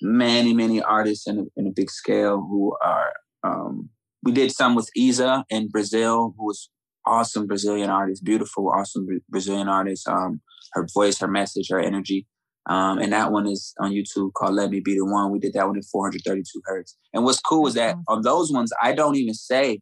many 0.01 0.53
many 0.53 0.81
artists 0.81 1.27
in 1.27 1.39
a, 1.39 1.43
in 1.55 1.67
a 1.67 1.71
big 1.71 1.89
scale 1.89 2.37
who 2.39 2.75
are. 2.83 3.13
Um, 3.43 3.89
we 4.21 4.33
did 4.33 4.51
some 4.51 4.75
with 4.75 4.89
Iza 4.97 5.45
in 5.49 5.69
Brazil, 5.69 6.33
who 6.37 6.47
was 6.47 6.69
awesome 7.05 7.47
Brazilian 7.47 7.89
artist, 7.89 8.23
beautiful, 8.23 8.69
awesome 8.69 9.07
Brazilian 9.29 9.69
artist. 9.69 10.07
Um, 10.09 10.41
her 10.73 10.87
voice, 10.93 11.19
her 11.19 11.27
message, 11.27 11.67
her 11.69 11.79
energy. 11.79 12.27
Um, 12.69 12.99
and 12.99 13.11
that 13.13 13.31
one 13.31 13.47
is 13.47 13.73
on 13.79 13.91
YouTube 13.91 14.33
called 14.33 14.53
Let 14.53 14.69
Me 14.69 14.79
Be 14.79 14.95
the 14.95 15.05
One. 15.05 15.31
We 15.31 15.39
did 15.39 15.53
that 15.53 15.65
one 15.65 15.77
in 15.77 15.83
432 15.83 16.61
hertz. 16.65 16.95
And 17.13 17.23
what's 17.23 17.39
cool 17.39 17.67
is 17.67 17.73
that 17.73 17.95
on 18.07 18.21
those 18.21 18.51
ones, 18.51 18.71
I 18.81 18.93
don't 18.93 19.15
even 19.15 19.33
say, 19.33 19.79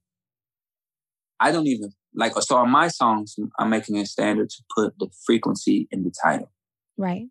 I 1.39 1.51
don't 1.51 1.67
even 1.67 1.91
like, 2.15 2.33
so 2.39 2.55
on 2.55 2.69
my 2.69 2.87
songs, 2.87 3.35
I'm 3.59 3.69
making 3.69 3.97
a 3.97 4.05
standard 4.05 4.49
to 4.49 4.63
put 4.75 4.93
the 4.99 5.09
frequency 5.25 5.87
in 5.91 6.03
the 6.03 6.13
title. 6.23 6.51
Right. 6.97 7.25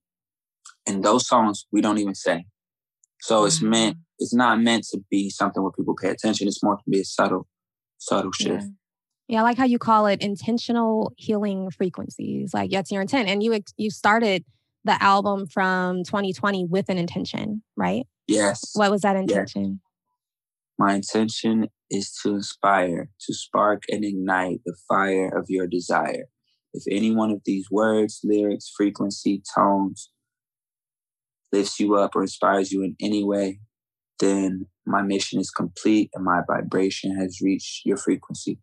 And 0.87 1.03
those 1.03 1.27
songs, 1.27 1.67
we 1.73 1.81
don't 1.81 1.99
even 1.99 2.15
say. 2.15 2.45
So 3.21 3.45
it's 3.45 3.59
mm-hmm. 3.59 3.71
meant, 3.71 3.97
it's 4.19 4.35
not 4.35 4.61
meant 4.61 4.85
to 4.93 5.01
be 5.11 5.31
something 5.31 5.63
where 5.63 5.73
people 5.73 5.95
pay 6.01 6.11
attention. 6.11 6.49
It's 6.49 6.63
more 6.63 6.77
to 6.77 6.91
be 6.91 7.01
a 7.01 7.05
subtle, 7.05 7.47
subtle 7.99 8.33
shift. 8.33 8.63
Yeah. 8.63 8.69
Yeah, 9.29 9.41
I 9.41 9.43
like 9.43 9.59
how 9.59 9.65
you 9.65 9.81
call 9.81 10.07
it 10.07 10.23
intentional 10.23 11.13
healing 11.17 11.71
frequencies. 11.71 12.55
Like 12.55 12.71
that's 12.71 12.93
your 12.93 13.03
intent, 13.03 13.29
and 13.29 13.43
you 13.43 13.59
you 13.77 13.91
started 13.91 14.45
the 14.85 15.03
album 15.03 15.47
from 15.49 16.05
2020 16.05 16.67
with 16.67 16.89
an 16.89 16.97
intention, 16.97 17.63
right? 17.77 18.07
Yes. 18.29 18.71
What 18.75 18.91
was 18.91 19.03
that 19.03 19.17
intention? 19.17 19.81
My 20.79 20.95
intention 20.95 21.69
is 21.91 22.13
to 22.23 22.35
inspire, 22.35 23.09
to 23.21 23.35
spark 23.35 23.83
and 23.89 24.05
ignite 24.05 24.61
the 24.65 24.77
fire 24.89 25.29
of 25.29 25.47
your 25.49 25.67
desire. 25.67 26.27
If 26.73 26.85
any 26.91 27.15
one 27.15 27.31
of 27.31 27.41
these 27.45 27.69
words, 27.71 28.21
lyrics, 28.23 28.71
frequency, 28.77 29.43
tones 29.55 30.11
lifts 31.57 31.81
you 31.81 31.97
up 31.97 32.15
or 32.15 32.23
inspires 32.23 32.73
you 32.73 32.83
in 32.83 32.97
any 33.01 33.25
way, 33.25 33.61
then 34.19 34.67
my 34.87 35.03
mission 35.03 35.41
is 35.41 35.51
complete 35.51 36.11
and 36.15 36.25
my 36.25 36.41
vibration 36.47 37.17
has 37.17 37.41
reached 37.41 37.85
your 37.85 37.97
frequency. 37.97 38.59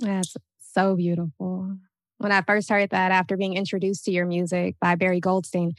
That's 0.00 0.36
so 0.72 0.96
beautiful. 0.96 1.76
When 2.18 2.32
I 2.32 2.42
first 2.42 2.70
heard 2.70 2.90
that 2.90 3.12
after 3.12 3.36
being 3.36 3.54
introduced 3.54 4.04
to 4.04 4.10
your 4.10 4.26
music 4.26 4.76
by 4.80 4.94
Barry 4.94 5.20
Goldstein, 5.20 5.72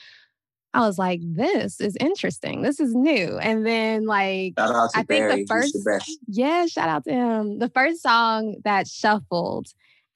I 0.74 0.82
was 0.82 1.00
like, 1.00 1.22
this 1.24 1.80
is 1.80 1.96
interesting. 2.00 2.62
This 2.62 2.80
is 2.80 2.94
new. 2.94 3.38
And 3.40 3.66
then, 3.66 4.06
like, 4.06 4.54
Shout 4.60 4.76
out 4.76 4.92
to 4.92 5.00
I 5.00 5.04
think 5.04 5.08
the 5.08 5.46
Barry. 5.46 5.46
First- 5.48 5.74
the 5.74 6.18
yeah, 6.28 6.66
shout 6.68 6.90
out 6.90 7.04
to 7.06 7.12
him. 7.12 7.60
The 7.60 7.70
first 7.70 8.04
song 8.04 8.58
that 8.64 8.88
shuffled 8.88 9.68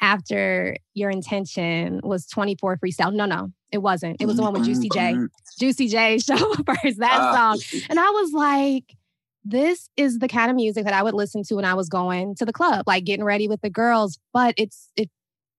after 0.01 0.75
your 0.93 1.09
intention 1.09 2.01
was 2.03 2.25
24 2.27 2.77
Freestyle. 2.77 3.13
No, 3.13 3.25
no, 3.25 3.51
it 3.71 3.77
wasn't. 3.79 4.17
It 4.19 4.25
was 4.25 4.37
the 4.37 4.41
one 4.43 4.53
with 4.53 4.65
Juicy 4.65 4.89
J. 4.89 5.13
Mhm. 5.13 5.29
Juicy 5.59 5.87
J 5.87 6.17
show 6.27 6.35
first, 6.65 6.97
that 6.99 7.19
Ah, 7.21 7.33
song. 7.55 7.59
And 7.89 7.99
I 7.99 8.09
was 8.09 8.33
like, 8.33 8.95
this 9.43 9.89
is 9.97 10.19
the 10.19 10.27
kind 10.27 10.49
of 10.51 10.55
music 10.55 10.83
that 10.85 10.93
I 10.93 11.03
would 11.03 11.13
listen 11.13 11.43
to 11.43 11.55
when 11.55 11.65
I 11.65 11.73
was 11.75 11.89
going 11.89 12.35
to 12.35 12.45
the 12.45 12.53
club, 12.53 12.83
like 12.87 13.05
getting 13.05 13.25
ready 13.25 13.47
with 13.47 13.61
the 13.61 13.69
girls. 13.69 14.19
But 14.33 14.53
it's 14.57 14.91
it 14.95 15.09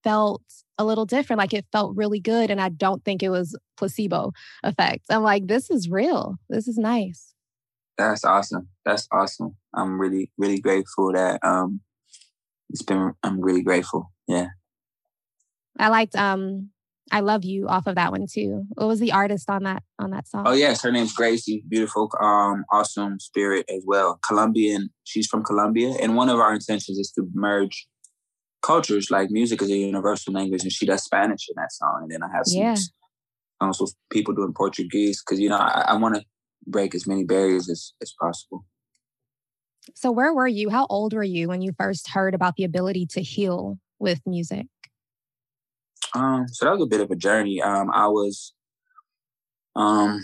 felt 0.05 0.43
a 0.79 0.85
little 0.85 1.07
different. 1.07 1.39
Like 1.39 1.53
it 1.55 1.67
felt 1.73 1.97
really 1.97 2.21
good. 2.21 2.51
And 2.51 2.61
I 2.61 2.69
don't 2.69 3.05
think 3.05 3.23
it 3.23 3.29
was 3.29 3.57
placebo 3.77 4.33
effect. 4.65 5.05
I'm 5.11 5.23
like, 5.23 5.47
this 5.47 5.71
is 5.71 5.89
real. 5.89 6.37
This 6.49 6.67
is 6.67 6.77
nice. 6.79 7.35
That's 7.99 8.25
awesome. 8.25 8.69
That's 8.85 9.07
awesome. 9.13 9.57
I'm 9.75 10.01
really, 10.01 10.31
really 10.39 10.61
grateful 10.61 11.13
that 11.13 11.39
um 11.45 11.81
it's 12.71 12.83
been 12.83 13.13
I'm 13.23 13.41
really 13.41 13.63
grateful. 13.63 14.12
Yeah. 14.27 14.49
I 15.79 15.89
liked 15.89 16.15
um 16.17 16.71
I 17.11 17.21
love 17.21 17.45
you 17.45 17.69
off 17.69 17.87
of 17.87 17.97
that 17.97 18.11
one 18.11 18.27
too. 18.27 18.65
What 18.75 18.87
was 18.87 19.01
the 19.01 19.13
artist 19.13 19.51
on 19.51 19.65
that 19.65 19.83
on 19.99 20.11
that 20.11 20.29
song? 20.29 20.45
Oh 20.47 20.53
yes, 20.53 20.83
her 20.83 20.93
name's 20.93 21.15
Greeicy. 21.15 21.63
Beautiful, 21.69 22.11
um, 22.21 22.65
awesome 22.71 23.19
spirit 23.19 23.67
as 23.69 23.83
well. 23.87 24.19
Colombian. 24.27 24.91
She's 25.05 25.27
from 25.27 25.45
Colombia, 25.45 25.95
and 26.01 26.17
one 26.17 26.29
of 26.29 26.39
our 26.39 26.55
intentions 26.55 26.99
is 26.99 27.11
to 27.13 27.29
merge 27.35 27.87
cultures. 28.63 29.11
Like 29.11 29.31
music 29.31 29.61
is 29.63 29.71
a 29.71 29.77
universal 29.77 30.33
language, 30.33 30.63
and 30.63 30.73
she 30.73 30.87
does 30.87 31.03
Spanish 31.03 31.49
in 31.49 31.55
that 31.57 31.73
song. 31.73 32.01
And 32.03 32.11
then 32.11 32.23
I 32.23 32.29
have 32.35 32.47
some 32.47 32.63
Yeah. 32.63 32.77
songs 33.61 33.81
with 33.81 33.95
people 34.11 34.35
doing 34.35 34.55
Portuguese 34.55 35.23
because 35.23 35.41
you 35.41 35.49
know 35.49 35.57
I, 35.59 35.85
I 35.89 35.97
want 35.97 36.15
to 36.15 36.25
break 36.67 36.95
as 36.95 37.07
many 37.07 37.25
barriers 37.25 37.69
as 37.69 37.93
as 38.01 38.15
possible. 38.19 38.65
So 39.95 40.13
where 40.13 40.33
were 40.33 40.49
you? 40.49 40.71
How 40.71 40.87
old 40.89 41.13
were 41.13 41.25
you 41.25 41.49
when 41.49 41.61
you 41.61 41.73
first 41.77 42.11
heard 42.11 42.35
about 42.35 42.57
the 42.57 42.65
ability 42.65 43.07
to 43.11 43.21
heal 43.21 43.79
with 44.03 44.21
music? 44.27 44.67
Um, 46.15 46.47
so 46.49 46.67
that 46.67 46.73
was 46.73 46.83
a 46.83 46.87
bit 46.87 47.01
of 47.01 47.11
a 47.11 47.17
journey. 47.17 47.63
Um, 47.63 47.91
I 47.91 48.07
was, 48.09 48.53
um, 49.75 50.23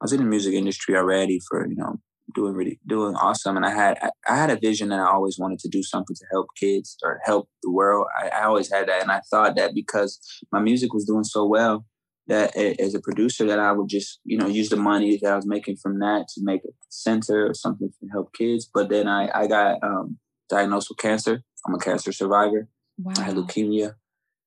I 0.00 0.04
was 0.04 0.12
in 0.12 0.20
the 0.20 0.26
music 0.26 0.54
industry 0.54 0.96
already 0.96 1.40
for 1.48 1.66
you 1.66 1.74
know 1.74 1.96
doing 2.34 2.54
really 2.54 2.78
doing 2.86 3.16
awesome, 3.16 3.56
and 3.56 3.66
I 3.66 3.70
had 3.70 3.98
I, 4.00 4.10
I 4.28 4.36
had 4.36 4.50
a 4.50 4.58
vision 4.60 4.90
that 4.90 5.00
I 5.00 5.10
always 5.10 5.38
wanted 5.38 5.58
to 5.60 5.68
do 5.68 5.82
something 5.82 6.14
to 6.14 6.24
help 6.30 6.46
kids 6.56 6.96
or 7.02 7.18
help 7.24 7.48
the 7.62 7.72
world. 7.72 8.06
I, 8.22 8.28
I 8.28 8.44
always 8.44 8.70
had 8.70 8.86
that, 8.88 9.02
and 9.02 9.10
I 9.10 9.20
thought 9.30 9.56
that 9.56 9.74
because 9.74 10.20
my 10.52 10.60
music 10.60 10.92
was 10.92 11.04
doing 11.04 11.24
so 11.24 11.44
well, 11.46 11.84
that 12.28 12.54
as 12.56 12.94
a 12.94 13.00
producer, 13.00 13.46
that 13.46 13.58
I 13.58 13.72
would 13.72 13.88
just 13.88 14.20
you 14.24 14.38
know 14.38 14.46
use 14.46 14.68
the 14.68 14.76
money 14.76 15.18
that 15.22 15.32
I 15.32 15.36
was 15.36 15.46
making 15.46 15.76
from 15.76 15.98
that 15.98 16.26
to 16.34 16.40
make 16.44 16.60
a 16.64 16.72
center 16.88 17.48
or 17.48 17.54
something 17.54 17.88
to 17.88 18.08
help 18.12 18.32
kids. 18.34 18.70
But 18.72 18.90
then 18.90 19.08
I 19.08 19.28
I 19.34 19.46
got 19.48 19.82
um, 19.82 20.18
diagnosed 20.48 20.90
with 20.90 20.98
cancer. 20.98 21.42
I'm 21.66 21.74
a 21.74 21.78
cancer 21.78 22.12
survivor. 22.12 22.68
Wow. 22.98 23.14
I 23.18 23.22
had 23.22 23.36
leukemia, 23.36 23.94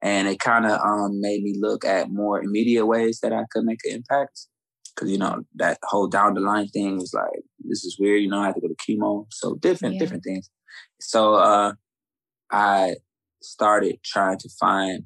and 0.02 0.28
it 0.28 0.40
kind 0.40 0.66
of 0.66 0.80
um, 0.82 1.22
made 1.22 1.44
me 1.44 1.56
look 1.60 1.86
at 1.86 2.10
more 2.10 2.42
immediate 2.42 2.86
ways 2.86 3.20
that 3.22 3.34
I 3.34 3.44
could 3.52 3.64
make 3.64 3.80
an 3.86 3.94
impact. 3.96 4.48
Because 4.96 5.10
you 5.10 5.18
know 5.18 5.44
that 5.56 5.78
whole 5.84 6.08
down 6.08 6.34
the 6.34 6.42
line 6.42 6.68
thing 6.68 6.98
was 6.98 7.14
like, 7.14 7.44
this 7.60 7.86
is 7.86 7.98
weird. 8.00 8.22
You 8.22 8.30
know, 8.30 8.40
I 8.40 8.48
had 8.48 8.56
to 8.56 8.62
go 8.62 8.68
to 8.68 8.76
chemo, 8.76 9.26
so 9.32 9.56
different, 9.56 9.96
Yeah. 9.96 10.00
different 10.00 10.24
things. 10.24 10.50
So 11.00 11.36
uh, 11.36 11.74
I 12.52 12.96
started 13.42 14.00
trying 14.04 14.38
to 14.40 14.50
find. 14.60 15.04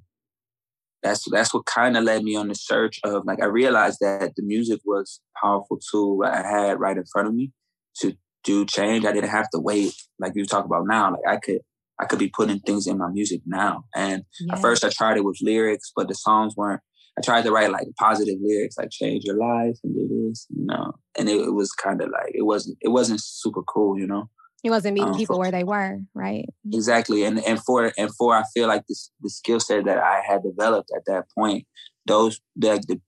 That's 1.04 1.24
that's 1.30 1.54
what 1.54 1.68
kind 1.68 1.96
of 1.98 2.04
led 2.04 2.24
me 2.24 2.36
on 2.36 2.48
the 2.48 2.56
search 2.56 3.00
of 3.04 3.26
like 3.26 3.40
I 3.40 3.46
realized 3.46 4.00
that 4.02 4.34
the 4.36 4.42
music 4.42 4.80
was 4.86 5.22
a 5.36 5.46
powerful 5.46 5.78
tool 5.92 6.18
that 6.24 6.44
I 6.44 6.48
had 6.48 6.80
right 6.80 6.98
in 6.98 7.04
front 7.06 7.28
of 7.28 7.36
me 7.36 7.52
to 7.98 8.14
do 8.44 8.66
change. 8.66 9.06
I 9.06 9.12
didn't 9.12 9.30
have 9.30 9.50
to 9.52 9.60
wait 9.60 9.94
like 10.18 10.32
you 10.34 10.46
talk 10.48 10.66
about 10.66 10.88
now. 10.88 11.12
Like 11.12 11.28
I 11.28 11.38
could 11.38 11.60
I 12.00 12.06
could 12.06 12.20
be 12.20 12.30
putting 12.30 12.60
things 12.60 12.88
in 12.88 12.98
my 12.98 13.10
music 13.10 13.42
now. 13.46 13.86
And 13.96 14.24
at 14.52 14.60
first 14.60 14.84
I 14.84 14.90
tried 14.90 15.18
it 15.18 15.24
with 15.24 15.38
lyrics, 15.42 15.92
but 15.96 16.08
the 16.08 16.16
songs 16.16 16.54
weren't. 16.56 16.82
I 17.18 17.22
tried 17.22 17.44
to 17.44 17.52
write 17.52 17.72
like 17.72 17.88
positive 17.98 18.36
lyrics, 18.42 18.78
like 18.78 18.90
change 18.92 19.24
your 19.24 19.38
life 19.38 19.78
and 19.84 19.96
do 19.96 20.28
this, 20.28 20.48
you 20.50 20.66
know. 20.66 20.94
And 21.18 21.30
it, 21.30 21.38
it 21.38 21.54
was 21.54 21.72
kind 21.72 22.02
of 22.02 22.10
like 22.10 22.34
it 22.34 22.46
wasn't 22.46 22.78
it 22.82 22.90
wasn't 22.90 23.22
super 23.22 23.64
cool, 23.64 23.98
you 23.98 24.08
know. 24.08 24.30
It 24.64 24.70
wasn't 24.70 24.96
meeting 24.96 25.12
um, 25.12 25.18
people 25.18 25.36
for- 25.36 25.40
where 25.40 25.52
they 25.52 25.64
were, 25.64 26.00
right? 26.14 26.46
Exactly. 26.74 27.24
And 27.24 27.40
and 27.40 27.64
for 27.64 27.94
and 27.98 28.14
for 28.16 28.36
I 28.36 28.44
feel 28.54 28.68
like 28.68 28.86
this 28.88 29.12
the 29.22 29.30
skill 29.30 29.62
set 29.62 29.86
that 29.86 30.00
I 30.00 30.24
had 30.28 30.44
developed 30.44 30.92
at 30.96 31.04
that 31.08 31.26
point, 31.38 31.66
those 32.06 32.42
the, 32.58 32.84
the 32.86 33.00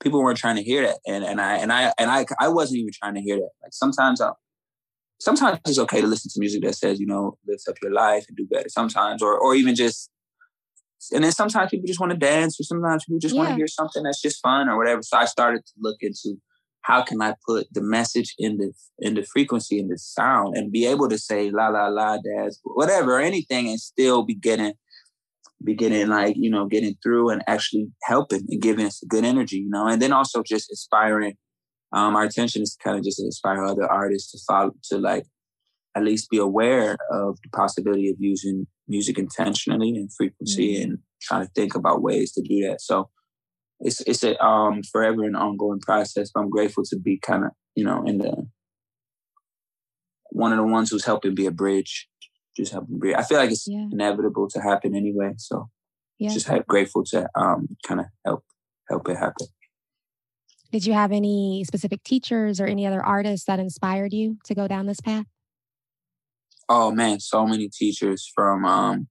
people 0.00 0.22
weren't 0.22 0.38
trying 0.38 0.56
to 0.56 0.62
hear 0.62 0.82
that. 0.82 0.98
And 1.06 1.24
and 1.24 1.40
I 1.40 1.56
and 1.56 1.72
I 1.72 1.92
and 1.98 2.10
I 2.10 2.26
I 2.38 2.48
wasn't 2.48 2.78
even 2.78 2.92
trying 2.92 3.14
to 3.14 3.20
hear 3.20 3.36
that. 3.36 3.50
Like 3.62 3.72
sometimes 3.72 4.20
I 4.20 4.30
sometimes 5.18 5.58
it's 5.66 5.78
okay 5.78 6.00
to 6.00 6.06
listen 6.06 6.30
to 6.32 6.40
music 6.40 6.62
that 6.62 6.74
says, 6.74 7.00
you 7.00 7.06
know, 7.06 7.36
lift 7.46 7.68
up 7.68 7.76
your 7.82 7.92
life 7.92 8.24
and 8.28 8.36
do 8.36 8.46
better. 8.50 8.68
Sometimes 8.68 9.22
or 9.22 9.38
or 9.38 9.54
even 9.54 9.74
just 9.74 10.10
and 11.12 11.22
then 11.22 11.32
sometimes 11.32 11.70
people 11.70 11.86
just 11.86 12.00
want 12.00 12.10
to 12.10 12.18
dance 12.18 12.58
or 12.60 12.64
sometimes 12.64 13.04
people 13.04 13.20
just 13.20 13.36
want 13.36 13.48
to 13.48 13.54
hear 13.54 13.68
something 13.68 14.02
that's 14.02 14.20
just 14.20 14.42
fun 14.42 14.68
or 14.68 14.76
whatever. 14.76 15.02
So 15.02 15.16
I 15.16 15.26
started 15.26 15.64
to 15.64 15.72
look 15.78 15.98
into 16.00 16.36
how 16.82 17.02
can 17.02 17.20
I 17.20 17.34
put 17.46 17.66
the 17.72 17.82
message 17.82 18.34
in 18.38 18.56
the 18.56 18.72
in 18.98 19.14
the 19.14 19.22
frequency 19.22 19.78
in 19.78 19.88
the 19.88 19.98
sound 19.98 20.56
and 20.56 20.72
be 20.72 20.86
able 20.86 21.08
to 21.08 21.18
say 21.18 21.50
la 21.50 21.68
la 21.68 21.88
la 21.88 22.18
dance 22.18 22.58
whatever 22.64 23.16
or 23.16 23.20
anything 23.20 23.68
and 23.68 23.78
still 23.78 24.24
be 24.24 24.34
getting 24.34 24.72
be 25.62 25.74
getting 25.74 26.08
like 26.08 26.36
you 26.36 26.50
know 26.50 26.66
getting 26.66 26.94
through 27.02 27.30
and 27.30 27.42
actually 27.46 27.88
helping 28.04 28.46
and 28.48 28.62
giving 28.62 28.86
us 28.86 29.02
good 29.08 29.24
energy 29.24 29.56
you 29.56 29.68
know 29.68 29.86
and 29.86 30.00
then 30.00 30.12
also 30.12 30.42
just 30.42 30.70
inspiring 30.70 31.34
um 31.92 32.16
our 32.16 32.24
intention 32.24 32.62
is 32.62 32.76
to 32.76 32.84
kind 32.84 32.98
of 32.98 33.04
just 33.04 33.20
inspire 33.20 33.64
other 33.64 33.90
artists 33.90 34.32
to 34.32 34.38
follow 34.46 34.72
to 34.84 34.98
like 34.98 35.24
at 35.96 36.04
least 36.04 36.30
be 36.30 36.38
aware 36.38 36.96
of 37.10 37.38
the 37.42 37.48
possibility 37.54 38.08
of 38.08 38.16
using 38.18 38.66
music 38.86 39.18
intentionally 39.18 39.90
and 39.90 40.12
frequency 40.12 40.80
and 40.80 40.98
trying 41.20 41.44
to 41.44 41.52
think 41.54 41.74
about 41.74 42.02
ways 42.02 42.32
to 42.32 42.42
do 42.42 42.66
that 42.66 42.80
so 42.80 43.10
it's 43.80 44.00
it's 44.02 44.24
a 44.24 44.42
um 44.44 44.82
forever 44.82 45.22
and 45.22 45.36
ongoing 45.36 45.80
process. 45.80 46.30
But 46.34 46.40
I'm 46.40 46.50
grateful 46.50 46.82
to 46.86 46.98
be 46.98 47.18
kind 47.18 47.44
of 47.44 47.50
you 47.78 47.84
know, 47.84 48.02
in 48.04 48.18
the 48.18 48.48
one 50.30 50.52
of 50.52 50.58
the 50.58 50.64
ones 50.64 50.90
who's 50.90 51.04
helping 51.04 51.36
be 51.36 51.46
a 51.46 51.52
bridge, 51.52 52.08
just 52.56 52.72
helping 52.72 52.98
bridge. 52.98 53.14
I 53.16 53.22
feel 53.22 53.38
like 53.38 53.52
it's 53.52 53.68
yeah. 53.68 53.86
inevitable 53.92 54.48
to 54.48 54.60
happen 54.60 54.96
anyway. 54.96 55.34
So 55.36 55.70
yeah. 56.18 56.30
just 56.30 56.50
grateful 56.66 57.04
to 57.10 57.28
um, 57.36 57.68
kind 57.86 58.00
of 58.00 58.06
help 58.24 58.44
help 58.88 59.08
it 59.08 59.16
happen. 59.16 59.46
Did 60.70 60.84
you 60.84 60.92
have 60.92 61.12
any 61.12 61.64
specific 61.64 62.02
teachers 62.04 62.60
or 62.60 62.66
any 62.66 62.86
other 62.86 63.04
artists 63.04 63.46
that 63.46 63.58
inspired 63.58 64.12
you 64.12 64.36
to 64.44 64.54
go 64.54 64.68
down 64.68 64.86
this 64.86 65.00
path? 65.00 65.26
Oh 66.68 66.90
man, 66.90 67.20
so 67.20 67.46
many 67.46 67.68
teachers 67.68 68.30
from 68.34 68.64
um 68.64 69.08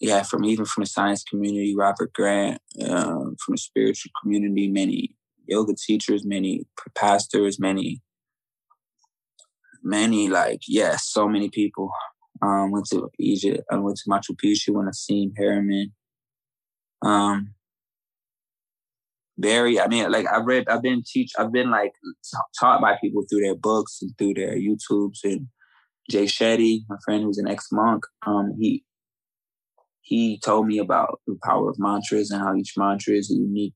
yeah, 0.00 0.22
from 0.22 0.44
even 0.44 0.64
from 0.64 0.82
the 0.82 0.86
science 0.86 1.24
community, 1.24 1.74
Robert 1.76 2.12
Grant, 2.12 2.60
uh, 2.80 3.30
from 3.38 3.52
the 3.52 3.58
spiritual 3.58 4.10
community, 4.20 4.68
many 4.68 5.16
yoga 5.46 5.74
teachers, 5.74 6.24
many 6.24 6.66
pastors, 6.94 7.58
many 7.58 8.02
many 9.82 10.28
like 10.28 10.60
yeah, 10.66 10.96
so 10.96 11.28
many 11.28 11.48
people. 11.48 11.90
Um, 12.42 12.72
went 12.72 12.86
to 12.90 13.08
Egypt. 13.18 13.62
I 13.70 13.76
went 13.76 13.96
to 13.98 14.10
Machu 14.10 14.36
Picchu 14.36 14.74
when 14.74 14.88
I 14.88 14.90
seen 14.90 15.32
Harriman. 15.36 15.94
Um, 17.00 17.53
very. 19.38 19.80
I 19.80 19.88
mean, 19.88 20.10
like 20.10 20.26
i've 20.30 20.46
read. 20.46 20.68
I've 20.68 20.82
been 20.82 21.02
teach. 21.06 21.32
I've 21.38 21.52
been 21.52 21.70
like 21.70 21.92
taught 22.58 22.80
by 22.80 22.96
people 23.00 23.24
through 23.28 23.40
their 23.40 23.56
books 23.56 23.98
and 24.02 24.12
through 24.18 24.34
their 24.34 24.56
YouTubes. 24.56 25.18
And 25.24 25.48
Jay 26.10 26.24
Shetty, 26.24 26.80
my 26.88 26.96
friend 27.04 27.24
who's 27.24 27.38
an 27.38 27.48
ex 27.48 27.68
monk, 27.72 28.04
um, 28.26 28.52
he 28.58 28.84
he 30.02 30.38
told 30.38 30.66
me 30.66 30.78
about 30.78 31.20
the 31.26 31.36
power 31.42 31.70
of 31.70 31.76
mantras 31.78 32.30
and 32.30 32.42
how 32.42 32.54
each 32.54 32.74
mantra 32.76 33.14
is 33.14 33.30
a 33.30 33.34
unique 33.34 33.74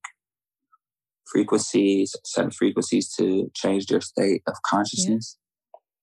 frequencies, 1.32 2.14
set 2.24 2.46
of 2.46 2.54
frequencies 2.54 3.12
to 3.14 3.50
change 3.54 3.86
their 3.86 4.00
state 4.00 4.42
of 4.46 4.54
consciousness. 4.66 5.36
Yeah. 5.38 5.44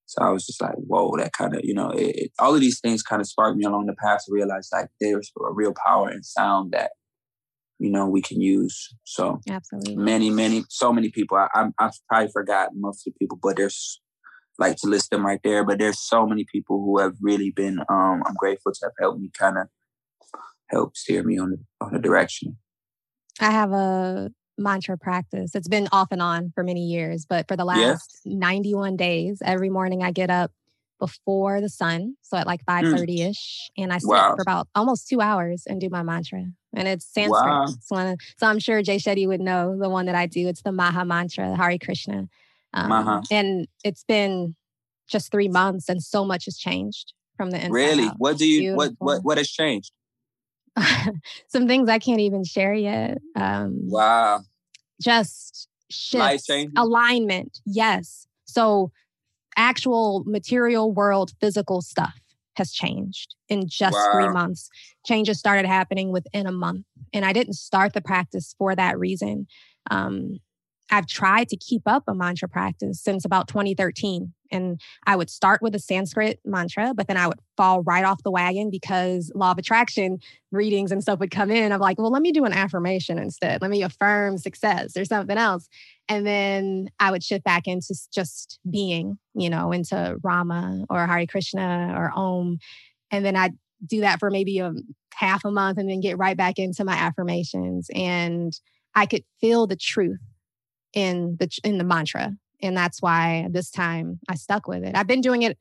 So 0.07 0.23
I 0.23 0.29
was 0.29 0.45
just 0.45 0.61
like, 0.61 0.75
whoa, 0.75 1.17
that 1.17 1.33
kind 1.33 1.55
of, 1.55 1.61
you 1.63 1.73
know, 1.73 1.89
it, 1.89 2.15
it, 2.15 2.31
all 2.39 2.53
of 2.53 2.61
these 2.61 2.79
things 2.79 3.01
kind 3.01 3.21
of 3.21 3.27
sparked 3.27 3.57
me 3.57 3.65
along 3.65 3.87
the 3.87 3.95
path 3.95 4.21
to 4.25 4.33
realize 4.33 4.69
like 4.71 4.87
there's 5.01 5.31
a 5.39 5.51
real 5.51 5.73
power 5.85 6.11
in 6.11 6.23
sound 6.23 6.73
that, 6.73 6.91
you 7.79 7.89
know, 7.89 8.07
we 8.07 8.21
can 8.21 8.41
use. 8.41 8.93
So 9.03 9.39
absolutely 9.49 9.95
many, 9.97 10.29
many, 10.29 10.63
so 10.69 10.93
many 10.93 11.09
people. 11.09 11.37
I, 11.37 11.47
I, 11.53 11.69
I've 11.79 11.91
probably 12.07 12.31
forgotten 12.31 12.81
most 12.81 13.05
of 13.05 13.13
the 13.13 13.17
people, 13.19 13.39
but 13.41 13.57
there's 13.57 14.01
like 14.57 14.77
to 14.77 14.87
list 14.87 15.11
them 15.11 15.25
right 15.25 15.41
there. 15.43 15.63
But 15.65 15.79
there's 15.79 15.99
so 15.99 16.25
many 16.25 16.45
people 16.51 16.79
who 16.79 16.99
have 16.99 17.15
really 17.21 17.51
been. 17.51 17.79
Um, 17.89 18.23
I'm 18.25 18.35
grateful 18.37 18.71
to 18.71 18.79
have 18.83 18.93
helped 18.99 19.19
me 19.19 19.29
kind 19.37 19.57
of 19.57 19.67
help 20.69 20.95
steer 20.95 21.23
me 21.23 21.37
on 21.37 21.51
the 21.51 21.57
on 21.81 21.93
the 21.93 21.99
direction. 21.99 22.57
I 23.39 23.51
have 23.51 23.71
a 23.71 24.31
mantra 24.57 24.97
practice. 24.97 25.55
It's 25.55 25.67
been 25.67 25.89
off 25.91 26.07
and 26.11 26.21
on 26.21 26.53
for 26.55 26.63
many 26.63 26.85
years, 26.85 27.25
but 27.25 27.47
for 27.47 27.57
the 27.57 27.65
last 27.65 28.21
yeah. 28.23 28.37
91 28.37 28.95
days, 28.95 29.41
every 29.43 29.69
morning 29.69 30.01
I 30.03 30.11
get 30.11 30.29
up 30.29 30.51
before 30.99 31.61
the 31.61 31.69
sun, 31.69 32.15
so 32.21 32.37
at 32.37 32.47
like 32.47 32.65
5:30 32.65 33.07
mm. 33.07 33.29
ish, 33.29 33.69
and 33.77 33.91
I 33.91 33.97
sit 33.97 34.09
wow. 34.09 34.35
for 34.35 34.41
about 34.41 34.67
almost 34.75 35.07
two 35.07 35.21
hours 35.21 35.63
and 35.67 35.79
do 35.79 35.89
my 35.89 36.03
mantra. 36.03 36.45
And 36.73 36.87
it's 36.87 37.05
Sanskrit. 37.05 37.45
Wow. 37.45 37.65
So, 37.81 38.15
so 38.37 38.47
I'm 38.47 38.59
sure 38.59 38.81
Jay 38.81 38.97
Shetty 38.97 39.27
would 39.27 39.41
know 39.41 39.77
the 39.77 39.89
one 39.89 40.05
that 40.07 40.15
I 40.15 40.25
do. 40.25 40.47
It's 40.47 40.61
the 40.61 40.71
Maha 40.71 41.05
Mantra, 41.05 41.55
Hare 41.55 41.77
Krishna. 41.77 42.27
Um, 42.73 42.89
Maha. 42.89 43.23
And 43.31 43.67
it's 43.83 44.03
been 44.03 44.55
just 45.07 45.31
three 45.31 45.47
months, 45.47 45.89
and 45.89 46.01
so 46.01 46.25
much 46.25 46.45
has 46.45 46.57
changed 46.57 47.13
from 47.37 47.51
the 47.51 47.57
inside. 47.57 47.71
Really? 47.71 48.05
Out. 48.05 48.15
What 48.17 48.37
do 48.37 48.47
you? 48.47 48.61
Beautiful. 48.61 48.77
What 48.77 48.93
what 48.99 49.23
what 49.23 49.37
has 49.37 49.49
changed? 49.49 49.91
some 51.47 51.67
things 51.67 51.89
I 51.89 51.99
can't 51.99 52.19
even 52.19 52.43
share 52.43 52.73
yet. 52.73 53.19
Um, 53.35 53.79
wow. 53.83 54.41
Just 55.01 55.67
shifts, 55.89 56.49
alignment. 56.75 57.59
Yes. 57.65 58.27
So 58.45 58.91
actual 59.57 60.23
material 60.25 60.91
world, 60.91 61.31
physical 61.39 61.81
stuff 61.81 62.13
has 62.55 62.71
changed 62.71 63.35
in 63.49 63.67
just 63.67 63.97
wow. 63.97 64.11
three 64.13 64.29
months. 64.29 64.69
Changes 65.05 65.39
started 65.39 65.65
happening 65.65 66.11
within 66.11 66.47
a 66.47 66.51
month. 66.51 66.85
And 67.13 67.25
I 67.25 67.33
didn't 67.33 67.53
start 67.53 67.93
the 67.93 68.01
practice 68.01 68.55
for 68.57 68.75
that 68.75 68.97
reason. 68.97 69.47
Um, 69.91 70.39
I've 70.91 71.07
tried 71.07 71.49
to 71.49 71.57
keep 71.57 71.83
up 71.85 72.03
a 72.07 72.13
mantra 72.13 72.47
practice 72.47 73.01
since 73.01 73.25
about 73.25 73.47
2013. 73.47 74.33
And 74.51 74.79
I 75.07 75.15
would 75.15 75.29
start 75.29 75.61
with 75.61 75.73
a 75.73 75.79
Sanskrit 75.79 76.39
mantra, 76.45 76.93
but 76.95 77.07
then 77.07 77.17
I 77.17 77.27
would 77.27 77.39
fall 77.57 77.81
right 77.81 78.05
off 78.05 78.23
the 78.23 78.31
wagon 78.31 78.69
because 78.69 79.31
law 79.33 79.51
of 79.51 79.57
attraction 79.57 80.19
readings 80.51 80.91
and 80.91 81.01
stuff 81.01 81.19
would 81.19 81.31
come 81.31 81.49
in. 81.49 81.71
I'm 81.71 81.79
like, 81.79 81.97
well, 81.97 82.11
let 82.11 82.21
me 82.21 82.31
do 82.31 82.45
an 82.45 82.53
affirmation 82.53 83.17
instead. 83.17 83.61
Let 83.61 83.71
me 83.71 83.81
affirm 83.81 84.37
success 84.37 84.95
or 84.95 85.03
something 85.03 85.37
else. 85.37 85.67
And 86.07 86.25
then 86.25 86.89
I 86.99 87.09
would 87.09 87.23
shift 87.23 87.43
back 87.43 87.67
into 87.67 87.95
just 88.13 88.59
being, 88.69 89.17
you 89.33 89.49
know, 89.49 89.71
into 89.71 90.17
Rama 90.23 90.85
or 90.89 91.07
Hare 91.07 91.25
Krishna 91.25 91.95
or 91.97 92.11
Om. 92.15 92.59
And 93.09 93.25
then 93.25 93.35
I'd 93.35 93.57
do 93.85 94.01
that 94.01 94.19
for 94.19 94.29
maybe 94.29 94.59
a 94.59 94.73
half 95.15 95.43
a 95.43 95.51
month 95.51 95.79
and 95.79 95.89
then 95.89 96.01
get 96.01 96.17
right 96.17 96.37
back 96.37 96.59
into 96.59 96.85
my 96.85 96.93
affirmations. 96.93 97.89
And 97.95 98.53
I 98.93 99.07
could 99.07 99.23
feel 99.41 99.65
the 99.65 99.75
truth 99.75 100.19
in 100.95 101.37
the 101.39 101.49
in 101.63 101.77
the 101.77 101.83
mantra 101.83 102.35
and 102.61 102.75
that's 102.75 103.01
why 103.01 103.47
this 103.49 103.69
time 103.69 104.19
I 104.29 104.35
stuck 104.35 104.67
with 104.67 104.83
it. 104.83 104.95
I've 104.95 105.07
been 105.07 105.21
doing 105.21 105.43
it 105.43 105.57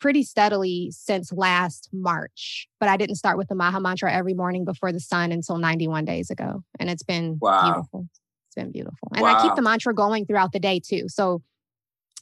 pretty 0.00 0.22
steadily 0.22 0.90
since 0.90 1.32
last 1.32 1.88
March, 1.92 2.68
but 2.80 2.88
I 2.88 2.96
didn't 2.96 3.16
start 3.16 3.38
with 3.38 3.48
the 3.48 3.54
Maha 3.54 3.80
mantra 3.80 4.12
every 4.12 4.34
morning 4.34 4.64
before 4.64 4.92
the 4.92 5.00
sun 5.00 5.32
until 5.32 5.58
91 5.58 6.04
days 6.04 6.30
ago. 6.30 6.62
And 6.78 6.90
it's 6.90 7.02
been 7.02 7.38
wow. 7.40 7.64
beautiful. 7.64 8.08
It's 8.48 8.54
been 8.54 8.72
beautiful. 8.72 9.08
And 9.14 9.22
wow. 9.22 9.38
I 9.38 9.42
keep 9.42 9.54
the 9.54 9.62
mantra 9.62 9.94
going 9.94 10.26
throughout 10.26 10.52
the 10.52 10.60
day 10.60 10.80
too. 10.80 11.08
So 11.08 11.42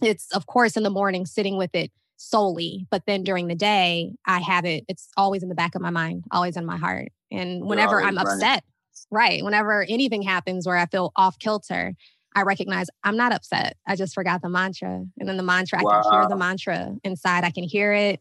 it's, 0.01 0.31
of 0.35 0.47
course, 0.47 0.77
in 0.77 0.83
the 0.83 0.91
morning 0.91 1.27
sitting 1.27 1.57
with 1.57 1.75
it 1.75 1.91
solely, 2.17 2.87
but 2.91 3.03
then 3.07 3.25
during 3.25 3.49
the 3.49 3.55
day, 3.55 4.13
I 4.25 4.39
have 4.39 4.65
it, 4.65 4.85
it's 4.89 5.09
always 5.17 5.43
in 5.43 5.49
the 5.49 5.55
back 5.55 5.75
of 5.75 5.83
my 5.83 5.91
mind, 5.91 6.25
always 6.31 6.57
in 6.57 6.65
my 6.65 6.77
heart. 6.77 7.09
And 7.31 7.65
whenever 7.65 8.01
I'm 8.01 8.17
running. 8.17 8.35
upset, 8.35 8.65
right, 9.11 9.43
whenever 9.43 9.85
anything 9.89 10.23
happens 10.23 10.67
where 10.67 10.77
I 10.77 10.87
feel 10.87 11.13
off 11.17 11.39
kilter, 11.41 11.95
I 12.35 12.43
recognize 12.43 12.89
I'm 13.03 13.17
not 13.17 13.33
upset. 13.33 13.77
I 13.87 13.97
just 13.97 14.15
forgot 14.15 14.43
the 14.43 14.49
mantra. 14.49 15.05
And 15.19 15.29
then 15.29 15.37
the 15.37 15.43
mantra, 15.43 15.79
wow. 15.83 16.01
I 16.01 16.03
can 16.03 16.13
hear 16.13 16.29
the 16.29 16.37
mantra 16.37 16.97
inside. 17.05 17.45
I 17.45 17.51
can 17.51 17.65
hear 17.65 17.93
it. 17.93 18.21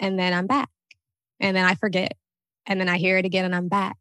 And 0.00 0.18
then 0.18 0.32
I'm 0.32 0.46
back. 0.46 0.70
And 1.40 1.56
then 1.56 1.64
I 1.64 1.74
forget. 1.74 2.16
And 2.66 2.80
then 2.80 2.88
I 2.88 2.98
hear 2.98 3.18
it 3.18 3.24
again 3.24 3.44
and 3.44 3.54
I'm 3.54 3.68
back. 3.68 3.96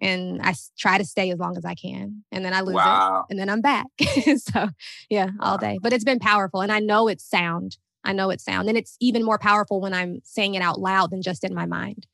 And 0.00 0.40
I 0.42 0.54
try 0.76 0.98
to 0.98 1.04
stay 1.04 1.30
as 1.30 1.38
long 1.38 1.56
as 1.56 1.64
I 1.64 1.74
can. 1.74 2.24
And 2.32 2.44
then 2.44 2.52
I 2.52 2.62
lose 2.62 2.74
wow. 2.74 3.20
it. 3.28 3.32
And 3.32 3.38
then 3.38 3.48
I'm 3.48 3.60
back. 3.60 3.86
so, 4.36 4.68
yeah, 5.08 5.28
all 5.40 5.58
day. 5.58 5.78
But 5.80 5.92
it's 5.92 6.04
been 6.04 6.18
powerful. 6.18 6.62
And 6.62 6.72
I 6.72 6.80
know 6.80 7.08
it's 7.08 7.28
sound. 7.28 7.76
I 8.04 8.12
know 8.12 8.30
it's 8.30 8.44
sound. 8.44 8.68
And 8.68 8.76
it's 8.76 8.96
even 9.00 9.22
more 9.22 9.38
powerful 9.38 9.80
when 9.80 9.94
I'm 9.94 10.20
saying 10.24 10.54
it 10.54 10.62
out 10.62 10.80
loud 10.80 11.10
than 11.10 11.22
just 11.22 11.44
in 11.44 11.54
my 11.54 11.66
mind. 11.66 12.06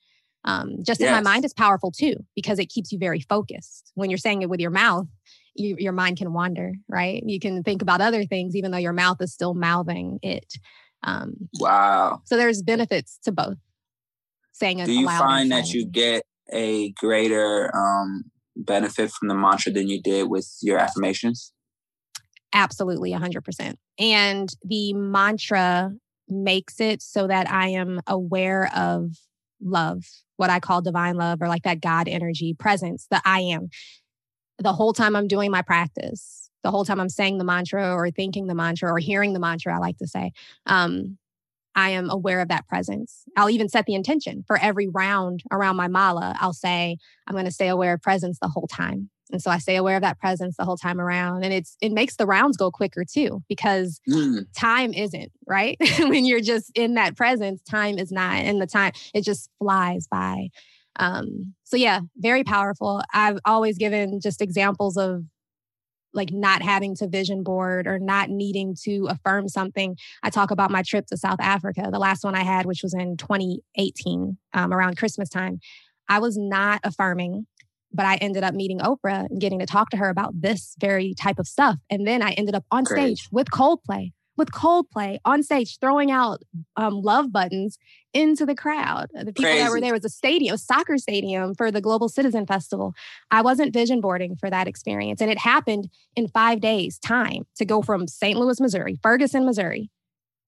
Um, 0.44 0.82
just 0.82 1.00
yes. 1.00 1.08
in 1.08 1.14
my 1.14 1.20
mind 1.20 1.44
is 1.44 1.52
powerful 1.52 1.90
too, 1.90 2.14
because 2.34 2.58
it 2.58 2.66
keeps 2.66 2.92
you 2.92 2.98
very 2.98 3.20
focused. 3.20 3.92
When 3.94 4.10
you're 4.10 4.18
saying 4.18 4.42
it 4.42 4.48
with 4.48 4.60
your 4.60 4.70
mouth, 4.70 5.06
you, 5.60 5.76
your 5.78 5.92
mind 5.92 6.16
can 6.16 6.32
wander, 6.32 6.72
right? 6.88 7.22
You 7.24 7.38
can 7.38 7.62
think 7.62 7.82
about 7.82 8.00
other 8.00 8.24
things, 8.24 8.56
even 8.56 8.70
though 8.70 8.78
your 8.78 8.92
mouth 8.92 9.18
is 9.20 9.32
still 9.32 9.54
mouthing 9.54 10.18
it. 10.22 10.54
Um, 11.02 11.48
wow. 11.58 12.22
So 12.24 12.36
there's 12.36 12.62
benefits 12.62 13.18
to 13.24 13.32
both. 13.32 13.56
Saying 14.52 14.84
Do 14.84 14.92
you 14.92 15.08
find 15.08 15.50
that 15.52 15.72
you 15.72 15.86
get 15.86 16.24
a 16.52 16.90
greater 16.92 17.74
um, 17.74 18.24
benefit 18.56 19.10
from 19.10 19.28
the 19.28 19.34
mantra 19.34 19.72
than 19.72 19.88
you 19.88 20.02
did 20.02 20.28
with 20.28 20.48
your 20.60 20.78
affirmations? 20.78 21.52
Absolutely, 22.52 23.12
100%. 23.12 23.74
And 23.98 24.48
the 24.64 24.92
mantra 24.92 25.92
makes 26.28 26.80
it 26.80 27.00
so 27.00 27.26
that 27.26 27.50
I 27.50 27.68
am 27.68 28.00
aware 28.06 28.70
of 28.74 29.12
love, 29.62 30.04
what 30.36 30.50
I 30.50 30.60
call 30.60 30.82
divine 30.82 31.16
love, 31.16 31.40
or 31.40 31.48
like 31.48 31.62
that 31.62 31.80
God 31.80 32.08
energy 32.08 32.54
presence, 32.58 33.06
the 33.10 33.22
I 33.24 33.40
am 33.40 33.68
the 34.60 34.72
whole 34.72 34.92
time 34.92 35.16
I'm 35.16 35.26
doing 35.26 35.50
my 35.50 35.62
practice, 35.62 36.50
the 36.62 36.70
whole 36.70 36.84
time 36.84 37.00
I'm 37.00 37.08
saying 37.08 37.38
the 37.38 37.44
mantra 37.44 37.94
or 37.94 38.10
thinking 38.10 38.46
the 38.46 38.54
mantra 38.54 38.92
or 38.92 38.98
hearing 38.98 39.32
the 39.32 39.40
mantra, 39.40 39.74
I 39.74 39.78
like 39.78 39.98
to 39.98 40.06
say, 40.06 40.32
um, 40.66 41.18
I 41.74 41.90
am 41.90 42.10
aware 42.10 42.40
of 42.40 42.48
that 42.48 42.66
presence. 42.66 43.24
I'll 43.36 43.50
even 43.50 43.68
set 43.68 43.86
the 43.86 43.94
intention 43.94 44.44
for 44.46 44.58
every 44.58 44.88
round 44.88 45.42
around 45.50 45.76
my 45.76 45.88
mala. 45.88 46.36
I'll 46.40 46.52
say, 46.52 46.96
I'm 47.26 47.34
going 47.34 47.44
to 47.44 47.50
stay 47.50 47.68
aware 47.68 47.94
of 47.94 48.02
presence 48.02 48.38
the 48.40 48.48
whole 48.48 48.66
time. 48.66 49.08
And 49.32 49.40
so 49.40 49.50
I 49.50 49.58
stay 49.58 49.76
aware 49.76 49.96
of 49.96 50.02
that 50.02 50.18
presence 50.18 50.56
the 50.56 50.64
whole 50.64 50.76
time 50.76 51.00
around. 51.00 51.44
And 51.44 51.52
it's 51.52 51.76
it 51.80 51.92
makes 51.92 52.16
the 52.16 52.26
rounds 52.26 52.56
go 52.56 52.70
quicker 52.70 53.04
too, 53.04 53.42
because 53.48 54.00
mm. 54.08 54.44
time 54.56 54.92
isn't, 54.92 55.30
right? 55.46 55.76
when 56.00 56.24
you're 56.24 56.40
just 56.40 56.72
in 56.74 56.94
that 56.94 57.16
presence, 57.16 57.62
time 57.62 57.98
is 57.98 58.10
not. 58.10 58.36
And 58.36 58.60
the 58.60 58.66
time, 58.66 58.92
it 59.14 59.22
just 59.22 59.48
flies 59.58 60.08
by. 60.10 60.48
Um, 61.00 61.54
so 61.64 61.76
yeah, 61.76 62.00
very 62.16 62.44
powerful. 62.44 63.02
I've 63.12 63.38
always 63.44 63.78
given 63.78 64.20
just 64.22 64.40
examples 64.40 64.96
of 64.96 65.24
like 66.12 66.30
not 66.32 66.60
having 66.62 66.94
to 66.96 67.08
vision 67.08 67.42
board 67.42 67.86
or 67.86 67.98
not 67.98 68.28
needing 68.28 68.76
to 68.84 69.06
affirm 69.08 69.48
something. 69.48 69.96
I 70.22 70.30
talk 70.30 70.50
about 70.50 70.70
my 70.70 70.82
trip 70.82 71.06
to 71.06 71.16
South 71.16 71.40
Africa, 71.40 71.88
the 71.90 72.00
last 72.00 72.24
one 72.24 72.34
I 72.34 72.42
had, 72.42 72.66
which 72.66 72.82
was 72.82 72.94
in 72.94 73.16
2018, 73.16 74.36
um, 74.52 74.72
around 74.72 74.96
Christmas 74.96 75.28
time. 75.28 75.60
I 76.08 76.18
was 76.18 76.36
not 76.36 76.80
affirming 76.84 77.46
but 77.92 78.06
I 78.06 78.16
ended 78.16 78.44
up 78.44 78.54
meeting 78.54 78.78
Oprah 78.78 79.26
and 79.28 79.40
getting 79.40 79.58
to 79.58 79.66
talk 79.66 79.90
to 79.90 79.96
her 79.96 80.08
about 80.08 80.40
this 80.40 80.76
very 80.78 81.14
type 81.14 81.38
of 81.38 81.46
stuff. 81.46 81.76
And 81.90 82.06
then 82.06 82.22
I 82.22 82.32
ended 82.32 82.54
up 82.54 82.64
on 82.70 82.84
Great. 82.84 83.16
stage 83.16 83.28
with 83.32 83.50
Coldplay, 83.50 84.12
with 84.40 84.52
Coldplay 84.52 85.18
on 85.26 85.42
stage, 85.42 85.78
throwing 85.80 86.10
out 86.10 86.42
um, 86.74 87.02
love 87.02 87.30
buttons 87.30 87.78
into 88.14 88.46
the 88.46 88.54
crowd. 88.54 89.08
The 89.12 89.34
people 89.34 89.52
that 89.52 89.70
were 89.70 89.82
there 89.82 89.92
was 89.92 90.04
a 90.04 90.08
stadium, 90.08 90.54
a 90.54 90.58
soccer 90.58 90.96
stadium 90.96 91.54
for 91.54 91.70
the 91.70 91.82
Global 91.82 92.08
Citizen 92.08 92.46
Festival. 92.46 92.94
I 93.30 93.42
wasn't 93.42 93.74
vision 93.74 94.00
boarding 94.00 94.36
for 94.36 94.48
that 94.48 94.66
experience. 94.66 95.20
And 95.20 95.30
it 95.30 95.36
happened 95.36 95.90
in 96.16 96.26
five 96.26 96.60
days' 96.60 96.98
time 96.98 97.44
to 97.56 97.66
go 97.66 97.82
from 97.82 98.08
St. 98.08 98.38
Louis, 98.38 98.58
Missouri, 98.60 98.98
Ferguson, 99.02 99.44
Missouri 99.44 99.90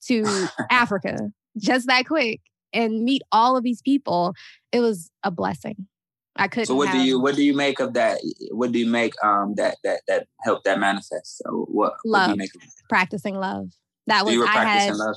to 0.06 0.46
Africa, 0.70 1.30
just 1.58 1.86
that 1.86 2.06
quick, 2.06 2.40
and 2.72 3.04
meet 3.04 3.20
all 3.30 3.58
of 3.58 3.62
these 3.62 3.82
people. 3.82 4.32
It 4.72 4.80
was 4.80 5.10
a 5.22 5.30
blessing. 5.30 5.86
I 6.34 6.48
couldn't. 6.48 6.64
So 6.64 6.74
what 6.74 6.90
do 6.90 6.98
you 6.98 7.20
what 7.20 7.36
do 7.36 7.44
you 7.44 7.54
make 7.54 7.78
of 7.78 7.92
that? 7.92 8.20
What 8.52 8.72
do 8.72 8.78
you 8.78 8.86
make 8.86 9.12
um 9.22 9.54
that 9.56 9.76
that 9.84 10.00
that 10.08 10.28
helped 10.40 10.64
that 10.64 10.80
manifest? 10.80 11.36
So 11.36 11.66
what, 11.68 11.92
what 11.92 11.96
do 12.02 12.10
Love. 12.10 12.30
you 12.30 12.36
make 12.36 12.54
of 12.54 12.62
it? 12.62 12.70
practicing 12.88 13.34
love? 13.34 13.70
That 14.06 14.24
was 14.24 14.36
I 14.36 14.64
had. 14.64 14.94
love. 14.94 15.16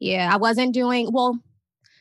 Yeah, 0.00 0.30
I 0.32 0.36
wasn't 0.36 0.74
doing 0.74 1.08
well. 1.12 1.38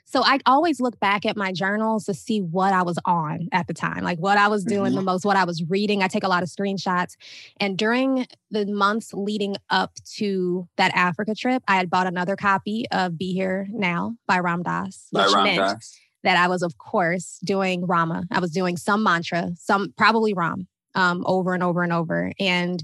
So 0.10 0.24
I 0.24 0.40
always 0.46 0.80
look 0.80 0.98
back 1.02 1.26
at 1.26 1.36
my 1.36 1.52
journals 1.52 2.06
to 2.06 2.14
see 2.14 2.40
what 2.40 2.72
I 2.72 2.82
was 2.84 2.98
on 3.04 3.50
at 3.52 3.68
the 3.68 3.74
time, 3.74 4.06
like 4.06 4.20
what 4.20 4.38
I 4.38 4.48
was 4.48 4.64
doing 4.64 4.96
the 4.96 5.02
most, 5.02 5.26
what 5.26 5.36
I 5.36 5.44
was 5.44 5.66
reading. 5.70 6.02
I 6.02 6.08
take 6.08 6.24
a 6.24 6.30
lot 6.30 6.44
of 6.44 6.50
screenshots. 6.50 7.18
And 7.60 7.78
during 7.78 8.26
the 8.50 8.66
months 8.66 9.14
leading 9.14 9.58
up 9.70 9.92
to 10.16 10.66
that 10.78 10.94
Africa 10.96 11.36
trip, 11.36 11.62
I 11.68 11.76
had 11.76 11.90
bought 11.90 12.08
another 12.08 12.38
copy 12.38 12.86
of 12.90 13.18
Be 13.18 13.34
Here 13.34 13.68
Now 13.70 14.16
by 14.28 14.40
Ram 14.40 14.64
Dass, 14.64 15.10
By 15.12 15.26
which 15.26 15.36
Ram 15.36 15.44
meant 15.44 15.58
Dass. 15.58 16.00
that 16.24 16.38
I 16.38 16.48
was, 16.48 16.64
of 16.64 16.78
course, 16.78 17.38
doing 17.44 17.86
Rama. 17.86 18.24
I 18.32 18.40
was 18.40 18.52
doing 18.52 18.78
some 18.78 19.04
mantra, 19.04 19.52
some 19.60 19.94
probably 19.98 20.34
Ram, 20.34 20.70
um, 20.96 21.24
over 21.26 21.54
and 21.54 21.62
over 21.62 21.84
and 21.84 21.92
over. 21.92 22.32
And 22.40 22.82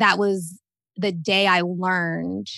that 0.00 0.18
was 0.18 0.58
the 0.98 1.12
day 1.12 1.46
I 1.46 1.62
learned 1.62 2.48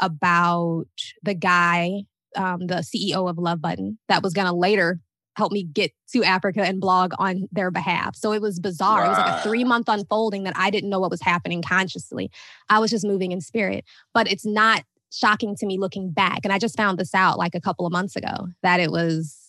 about 0.00 0.86
the 1.22 1.34
guy, 1.34 2.04
um, 2.36 2.66
the 2.66 2.76
CEO 2.76 3.28
of 3.28 3.36
Love 3.36 3.60
Button, 3.60 3.98
that 4.08 4.22
was 4.22 4.32
going 4.32 4.46
to 4.46 4.54
later 4.54 5.00
help 5.36 5.52
me 5.52 5.62
get 5.62 5.92
to 6.12 6.24
Africa 6.24 6.62
and 6.62 6.80
blog 6.80 7.12
on 7.18 7.48
their 7.52 7.70
behalf. 7.70 8.16
So 8.16 8.32
it 8.32 8.42
was 8.42 8.58
bizarre. 8.58 9.04
It 9.04 9.08
was 9.08 9.18
like 9.18 9.40
a 9.40 9.42
three 9.42 9.64
month 9.64 9.88
unfolding 9.88 10.44
that 10.44 10.54
I 10.56 10.70
didn't 10.70 10.90
know 10.90 11.00
what 11.00 11.10
was 11.10 11.22
happening 11.22 11.62
consciously. 11.62 12.30
I 12.68 12.78
was 12.78 12.90
just 12.90 13.06
moving 13.06 13.32
in 13.32 13.40
spirit, 13.40 13.84
but 14.12 14.30
it's 14.30 14.46
not 14.46 14.84
shocking 15.12 15.56
to 15.56 15.66
me 15.66 15.78
looking 15.78 16.10
back. 16.10 16.40
And 16.44 16.52
I 16.52 16.58
just 16.58 16.76
found 16.76 16.98
this 16.98 17.14
out 17.14 17.38
like 17.38 17.54
a 17.54 17.60
couple 17.60 17.86
of 17.86 17.92
months 17.92 18.16
ago 18.16 18.48
that 18.62 18.80
it 18.80 18.90
was 18.90 19.39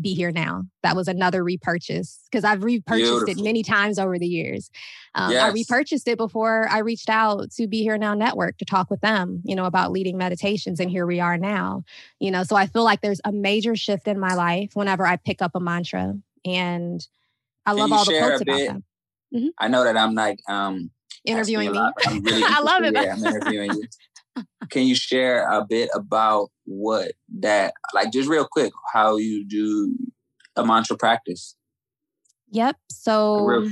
be 0.00 0.14
here 0.14 0.32
now. 0.32 0.64
That 0.82 0.96
was 0.96 1.08
another 1.08 1.44
repurchase 1.44 2.20
because 2.30 2.44
I've 2.44 2.64
repurchased 2.64 3.28
it 3.28 3.42
many 3.42 3.62
times 3.62 3.98
over 3.98 4.18
the 4.18 4.26
years. 4.26 4.70
Um, 5.14 5.32
I 5.36 5.50
repurchased 5.50 6.08
it 6.08 6.18
before 6.18 6.68
I 6.68 6.78
reached 6.78 7.08
out 7.08 7.50
to 7.52 7.66
Be 7.66 7.82
Here 7.82 7.96
Now 7.96 8.14
Network 8.14 8.58
to 8.58 8.64
talk 8.64 8.90
with 8.90 9.00
them, 9.00 9.40
you 9.44 9.54
know, 9.54 9.64
about 9.64 9.92
leading 9.92 10.18
meditations. 10.18 10.80
And 10.80 10.90
here 10.90 11.06
we 11.06 11.20
are 11.20 11.38
now, 11.38 11.84
you 12.18 12.30
know. 12.30 12.42
So 12.42 12.56
I 12.56 12.66
feel 12.66 12.84
like 12.84 13.00
there's 13.00 13.20
a 13.24 13.32
major 13.32 13.76
shift 13.76 14.08
in 14.08 14.18
my 14.18 14.34
life 14.34 14.70
whenever 14.74 15.06
I 15.06 15.16
pick 15.16 15.40
up 15.40 15.52
a 15.54 15.60
mantra. 15.60 16.14
And 16.44 17.06
I 17.64 17.70
Can 17.70 17.78
love 17.78 17.92
all 17.92 18.04
the 18.04 18.18
quotes 18.18 18.40
about 18.40 18.58
them. 18.58 18.84
I 19.58 19.68
know 19.68 19.84
that 19.84 19.96
I'm 19.96 20.14
like 20.14 20.38
um 20.48 20.90
Interviewing 21.24 21.72
me. 21.72 21.78
lot, 21.78 21.94
really 22.06 22.42
I 22.46 22.60
love 22.60 22.82
it. 22.82 22.92
Yeah, 22.94 23.14
I'm 23.14 23.24
interviewing 23.24 23.72
you. 23.72 24.44
Can 24.70 24.86
you 24.86 24.94
share 24.94 25.48
a 25.48 25.64
bit 25.64 25.88
about 25.94 26.50
what 26.64 27.12
that 27.40 27.74
like 27.94 28.12
just 28.12 28.28
real 28.28 28.46
quick 28.50 28.72
how 28.92 29.16
you 29.16 29.46
do 29.46 29.96
a 30.56 30.64
mantra 30.64 30.96
practice? 30.96 31.56
Yep. 32.50 32.76
So 32.90 33.66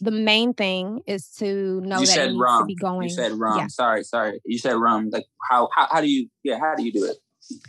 the 0.00 0.10
main 0.10 0.54
thing 0.54 1.00
is 1.06 1.28
to 1.38 1.80
know 1.80 1.98
that 1.98 2.06
said 2.06 2.32
needs 2.32 2.58
to 2.58 2.64
be 2.66 2.74
going. 2.74 3.08
You 3.08 3.14
said 3.14 3.32
rum. 3.32 3.58
Yeah. 3.58 3.66
Sorry, 3.68 4.04
sorry. 4.04 4.40
You 4.44 4.58
said 4.58 4.76
rum. 4.76 5.10
Like 5.12 5.26
how, 5.50 5.68
how 5.74 5.88
how 5.90 6.00
do 6.00 6.10
you 6.10 6.28
yeah, 6.42 6.58
how 6.58 6.74
do 6.76 6.84
you 6.84 6.92
do 6.92 7.04
it? 7.04 7.16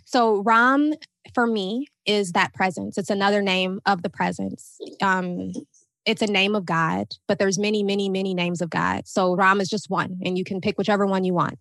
So 0.06 0.42
Ram 0.44 0.94
for 1.34 1.48
me 1.48 1.88
is 2.06 2.32
that 2.32 2.54
presence. 2.54 2.98
It's 2.98 3.10
another 3.10 3.42
name 3.42 3.80
of 3.86 4.04
the 4.04 4.10
presence. 4.10 4.80
Um, 5.02 5.52
it's 6.06 6.22
a 6.22 6.28
name 6.28 6.56
of 6.56 6.66
God, 6.66 7.08
but 7.28 7.40
there's 7.40 7.60
many, 7.60 7.84
many, 7.84 8.10
many 8.10 8.34
names 8.34 8.62
of 8.62 8.70
God. 8.70 9.08
So 9.08 9.36
Ram 9.36 9.62
is 9.62 9.70
just 9.70 9.90
one, 9.90 10.18
and 10.24 10.38
you 10.38 10.44
can 10.44 10.62
pick 10.62 10.78
whichever 10.78 11.06
one 11.06 11.24
you 11.24 11.34
want. 11.34 11.60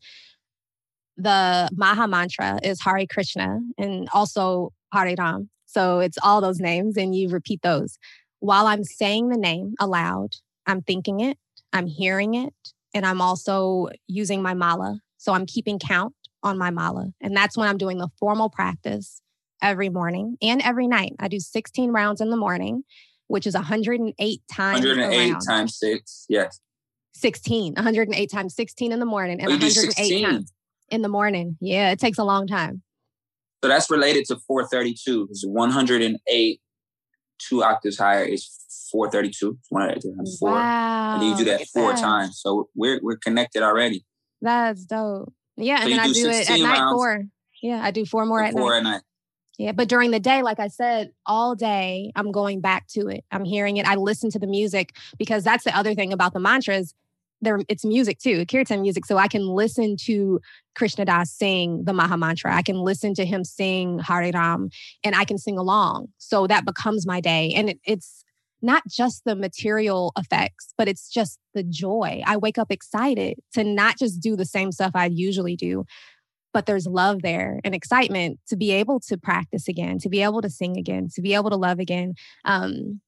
The 1.18 1.68
Maha 1.74 2.06
Mantra 2.06 2.60
is 2.62 2.80
Hare 2.80 3.04
Krishna 3.10 3.58
and 3.76 4.08
also 4.12 4.72
Hare 4.94 5.14
Ram. 5.18 5.50
So 5.66 5.98
it's 5.98 6.16
all 6.22 6.40
those 6.40 6.60
names, 6.60 6.96
and 6.96 7.14
you 7.14 7.28
repeat 7.28 7.60
those. 7.62 7.98
While 8.38 8.66
I'm 8.66 8.84
saying 8.84 9.28
the 9.28 9.36
name 9.36 9.74
aloud, 9.80 10.36
I'm 10.66 10.80
thinking 10.80 11.20
it, 11.20 11.36
I'm 11.72 11.86
hearing 11.86 12.34
it, 12.34 12.54
and 12.94 13.04
I'm 13.04 13.20
also 13.20 13.88
using 14.06 14.40
my 14.40 14.54
mala. 14.54 15.00
So 15.18 15.32
I'm 15.34 15.44
keeping 15.44 15.78
count 15.78 16.14
on 16.42 16.56
my 16.56 16.70
mala. 16.70 17.08
And 17.20 17.36
that's 17.36 17.56
when 17.56 17.68
I'm 17.68 17.76
doing 17.78 17.98
the 17.98 18.08
formal 18.18 18.48
practice 18.48 19.20
every 19.60 19.88
morning 19.88 20.36
and 20.40 20.62
every 20.62 20.86
night. 20.86 21.12
I 21.18 21.26
do 21.28 21.40
16 21.40 21.90
rounds 21.90 22.20
in 22.20 22.30
the 22.30 22.36
morning, 22.36 22.84
which 23.26 23.46
is 23.46 23.54
108 23.54 24.42
times 24.50 24.80
108 24.86 25.30
around. 25.32 25.40
times 25.40 25.76
six. 25.76 26.26
Yes. 26.28 26.60
16, 27.14 27.74
108 27.74 28.30
times 28.30 28.54
16 28.54 28.92
in 28.92 29.00
the 29.00 29.04
morning 29.04 29.40
and 29.40 29.48
Oh, 29.50 29.52
you 29.54 29.58
do 29.58 29.66
108 29.66 29.92
16. 29.96 30.24
times 30.24 30.52
in 30.90 31.02
the 31.02 31.08
morning. 31.08 31.56
Yeah, 31.60 31.90
it 31.90 31.98
takes 31.98 32.18
a 32.18 32.24
long 32.24 32.46
time. 32.46 32.82
So 33.62 33.68
that's 33.68 33.90
related 33.90 34.24
to 34.26 34.36
432. 34.46 35.28
It's 35.30 35.44
108, 35.44 36.60
two 37.38 37.62
octaves 37.62 37.98
higher 37.98 38.24
is 38.24 38.48
432. 38.92 39.58
It's 39.58 39.70
108 39.70 40.16
times 40.16 40.36
four. 40.38 40.50
Wow. 40.50 41.14
And 41.14 41.24
you 41.24 41.36
do 41.36 41.44
that 41.50 41.66
four 41.68 41.92
that. 41.92 42.00
times. 42.00 42.40
So 42.40 42.68
we're 42.74 43.00
we're 43.02 43.16
connected 43.16 43.62
already. 43.62 44.04
That's 44.40 44.84
dope. 44.84 45.32
Yeah, 45.56 45.78
So 45.78 45.82
and 45.84 45.92
then 45.92 46.00
I 46.00 46.06
do 46.06 46.14
do 46.14 46.28
it 46.30 46.50
at 46.50 46.60
night 46.60 46.92
four. 46.92 47.24
Yeah, 47.62 47.80
I 47.82 47.90
do 47.90 48.04
four 48.04 48.24
more 48.26 48.42
at 48.42 48.52
four 48.52 48.70
night. 48.70 48.76
at 48.76 48.82
night. 48.84 49.02
Yeah, 49.58 49.72
but 49.72 49.88
during 49.88 50.12
the 50.12 50.20
day, 50.20 50.42
like 50.42 50.60
I 50.60 50.68
said, 50.68 51.10
all 51.26 51.56
day 51.56 52.12
I'm 52.14 52.30
going 52.30 52.60
back 52.60 52.86
to 52.88 53.08
it. 53.08 53.24
I'm 53.32 53.44
hearing 53.44 53.76
it. 53.76 53.86
I 53.88 53.96
listen 53.96 54.30
to 54.30 54.38
the 54.38 54.46
music 54.46 54.94
because 55.18 55.42
that's 55.42 55.64
the 55.64 55.76
other 55.76 55.96
thing 55.96 56.12
about 56.12 56.32
the 56.32 56.38
mantras. 56.38 56.94
There, 57.40 57.60
it's 57.68 57.84
music 57.84 58.18
too, 58.18 58.44
kirtan 58.46 58.82
music. 58.82 59.06
So 59.06 59.16
I 59.16 59.28
can 59.28 59.46
listen 59.46 59.96
to 60.02 60.40
Krishna 60.74 61.04
Das 61.04 61.30
sing 61.30 61.84
the 61.84 61.92
Maha 61.92 62.16
Mantra. 62.16 62.54
I 62.54 62.62
can 62.62 62.76
listen 62.76 63.14
to 63.14 63.24
him 63.24 63.44
sing 63.44 63.98
Hare 64.00 64.30
Ram, 64.32 64.70
and 65.04 65.14
I 65.14 65.24
can 65.24 65.38
sing 65.38 65.56
along. 65.56 66.08
So 66.18 66.46
that 66.48 66.64
becomes 66.64 67.06
my 67.06 67.20
day, 67.20 67.52
and 67.54 67.70
it, 67.70 67.78
it's 67.84 68.24
not 68.60 68.82
just 68.88 69.24
the 69.24 69.36
material 69.36 70.12
effects, 70.18 70.74
but 70.76 70.88
it's 70.88 71.08
just 71.08 71.38
the 71.54 71.62
joy. 71.62 72.22
I 72.26 72.36
wake 72.36 72.58
up 72.58 72.72
excited 72.72 73.38
to 73.54 73.62
not 73.62 73.98
just 73.98 74.20
do 74.20 74.36
the 74.36 74.44
same 74.44 74.72
stuff 74.72 74.92
I 74.94 75.06
usually 75.06 75.56
do, 75.56 75.84
but 76.52 76.66
there's 76.66 76.86
love 76.86 77.22
there 77.22 77.60
and 77.64 77.74
excitement 77.74 78.40
to 78.48 78.56
be 78.56 78.72
able 78.72 79.00
to 79.00 79.16
practice 79.16 79.68
again, 79.68 79.98
to 79.98 80.08
be 80.08 80.22
able 80.22 80.42
to 80.42 80.50
sing 80.50 80.76
again, 80.76 81.08
to 81.14 81.22
be 81.22 81.34
able 81.34 81.50
to 81.50 81.56
love 81.56 81.78
again. 81.78 82.14
Um, 82.44 83.00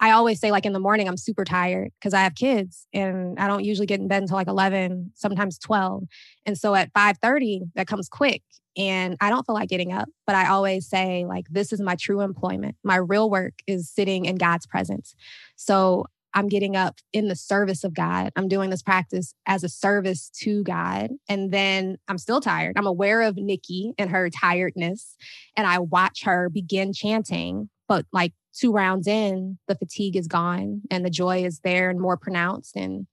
I 0.00 0.10
always 0.10 0.40
say, 0.40 0.50
like 0.50 0.66
in 0.66 0.72
the 0.72 0.80
morning, 0.80 1.08
I'm 1.08 1.16
super 1.16 1.44
tired 1.44 1.90
because 1.98 2.12
I 2.12 2.20
have 2.20 2.34
kids 2.34 2.86
and 2.92 3.38
I 3.38 3.46
don't 3.46 3.64
usually 3.64 3.86
get 3.86 4.00
in 4.00 4.08
bed 4.08 4.22
until 4.22 4.36
like 4.36 4.48
11, 4.48 5.12
sometimes 5.14 5.58
12. 5.58 6.04
And 6.44 6.58
so 6.58 6.74
at 6.74 6.92
5:30, 6.92 7.70
that 7.74 7.86
comes 7.86 8.08
quick, 8.08 8.42
and 8.76 9.16
I 9.20 9.30
don't 9.30 9.46
feel 9.46 9.54
like 9.54 9.68
getting 9.68 9.92
up. 9.92 10.08
But 10.26 10.36
I 10.36 10.48
always 10.48 10.88
say, 10.88 11.24
like, 11.26 11.46
this 11.50 11.72
is 11.72 11.80
my 11.80 11.96
true 11.96 12.20
employment. 12.20 12.76
My 12.84 12.96
real 12.96 13.30
work 13.30 13.54
is 13.66 13.90
sitting 13.90 14.26
in 14.26 14.36
God's 14.36 14.66
presence. 14.66 15.14
So 15.56 16.06
I'm 16.34 16.48
getting 16.48 16.76
up 16.76 16.98
in 17.14 17.28
the 17.28 17.36
service 17.36 17.82
of 17.82 17.94
God. 17.94 18.30
I'm 18.36 18.46
doing 18.46 18.68
this 18.68 18.82
practice 18.82 19.34
as 19.46 19.64
a 19.64 19.70
service 19.70 20.28
to 20.42 20.62
God. 20.64 21.12
And 21.30 21.50
then 21.50 21.96
I'm 22.08 22.18
still 22.18 22.42
tired. 22.42 22.76
I'm 22.76 22.86
aware 22.86 23.22
of 23.22 23.38
Nikki 23.38 23.94
and 23.96 24.10
her 24.10 24.28
tiredness. 24.28 25.16
And 25.56 25.66
I 25.66 25.78
watch 25.78 26.24
her 26.24 26.50
begin 26.50 26.92
chanting. 26.92 27.70
But 27.88 28.04
like 28.12 28.34
two 28.58 28.72
rounds 28.72 29.06
in, 29.06 29.58
the 29.68 29.74
fatigue 29.74 30.16
is 30.16 30.26
gone 30.26 30.82
and 30.90 31.04
the 31.04 31.10
joy 31.10 31.44
is 31.44 31.60
there 31.60 31.90
and 31.90 32.00
more 32.00 32.16
pronounced. 32.16 32.76
And 32.76 33.06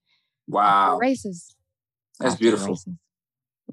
Wow. 0.47 0.97
races. 0.99 1.55
That's 2.19 2.33
Off 2.33 2.39
to 2.39 2.43
the 2.43 2.49
beautiful. 2.51 2.67
races. 2.73 2.93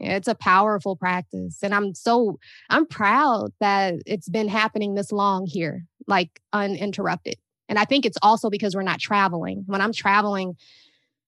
Yeah, 0.00 0.16
it's 0.16 0.28
a 0.28 0.34
powerful 0.34 0.96
practice. 0.96 1.58
And 1.62 1.74
I'm 1.74 1.94
so, 1.94 2.38
I'm 2.70 2.86
proud 2.86 3.52
that 3.60 3.94
it's 4.06 4.28
been 4.28 4.48
happening 4.48 4.94
this 4.94 5.12
long 5.12 5.46
here, 5.46 5.84
like 6.06 6.40
uninterrupted. 6.52 7.36
And 7.68 7.78
I 7.78 7.84
think 7.84 8.06
it's 8.06 8.18
also 8.22 8.50
because 8.50 8.74
we're 8.74 8.82
not 8.82 9.00
traveling. 9.00 9.64
When 9.66 9.80
I'm 9.80 9.92
traveling, 9.92 10.56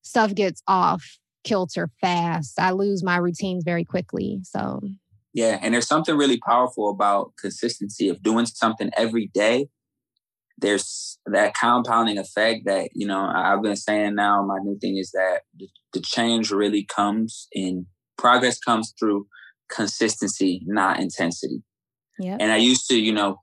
stuff 0.02 0.34
gets 0.34 0.62
off 0.66 1.18
kilter 1.44 1.90
fast. 2.00 2.58
I 2.58 2.70
lose 2.70 3.02
my 3.02 3.16
routines 3.16 3.64
very 3.64 3.84
quickly. 3.84 4.40
So, 4.44 4.80
Yeah, 5.32 5.58
and 5.60 5.74
there's 5.74 5.88
something 5.88 6.16
really 6.16 6.38
powerful 6.38 6.88
about 6.88 7.32
consistency 7.36 8.08
of 8.08 8.22
doing 8.22 8.46
something 8.46 8.90
every 8.96 9.28
day. 9.28 9.68
There's 10.58 11.18
that 11.26 11.54
compounding 11.54 12.18
effect 12.18 12.66
that 12.66 12.90
you 12.94 13.06
know 13.06 13.20
I've 13.34 13.62
been 13.62 13.76
saying 13.76 14.14
now. 14.14 14.44
My 14.44 14.58
new 14.62 14.78
thing 14.78 14.96
is 14.96 15.10
that 15.12 15.40
the, 15.58 16.00
change 16.00 16.50
really 16.50 16.84
comes 16.84 17.48
in 17.52 17.86
progress 18.18 18.58
comes 18.58 18.94
through 18.98 19.26
consistency, 19.70 20.62
not 20.66 21.00
intensity. 21.00 21.62
yeah. 22.18 22.36
And 22.38 22.52
I 22.52 22.56
used 22.56 22.86
to, 22.88 22.98
you 22.98 23.12
know, 23.12 23.38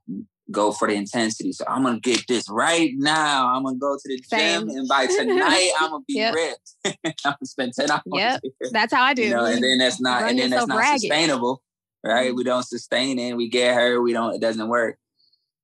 go 0.50 0.72
for 0.72 0.88
the 0.88 0.94
intensity. 0.94 1.52
So 1.52 1.64
I'm 1.68 1.82
gonna 1.82 2.00
get 2.00 2.24
this 2.28 2.48
right 2.50 2.90
now. 2.96 3.54
I'm 3.54 3.62
gonna 3.64 3.76
go 3.76 3.96
to 3.96 4.02
the 4.04 4.22
Same. 4.24 4.68
gym 4.68 4.76
and 4.76 4.88
by 4.88 5.06
tonight 5.06 5.70
I'm 5.80 5.90
gonna 5.90 6.04
be 6.06 6.14
Yep. 6.14 6.34
ripped. 6.34 6.70
I'm 6.84 6.94
gonna 7.24 7.36
spend 7.44 7.72
ten 7.78 7.90
hours. 7.90 8.02
Yep. 8.06 8.40
here. 8.60 8.70
That's 8.72 8.92
how 8.92 9.02
I 9.02 9.14
do. 9.14 9.22
You 9.22 9.30
know, 9.30 9.44
and 9.44 9.62
then 9.62 9.78
that's 9.78 10.00
not 10.00 10.22
run 10.22 10.30
and 10.30 10.38
then 10.38 10.50
that's 10.50 10.66
not 10.66 10.78
ragged. 10.78 11.00
sustainable. 11.02 11.62
Right? 12.04 12.28
Mm-hmm. 12.28 12.36
We 12.36 12.44
don't 12.44 12.62
sustain 12.64 13.18
it. 13.18 13.36
We 13.36 13.48
get 13.50 13.74
hurt. 13.74 14.00
We 14.00 14.12
don't. 14.12 14.34
It 14.34 14.40
doesn't 14.40 14.68
work. 14.68 14.96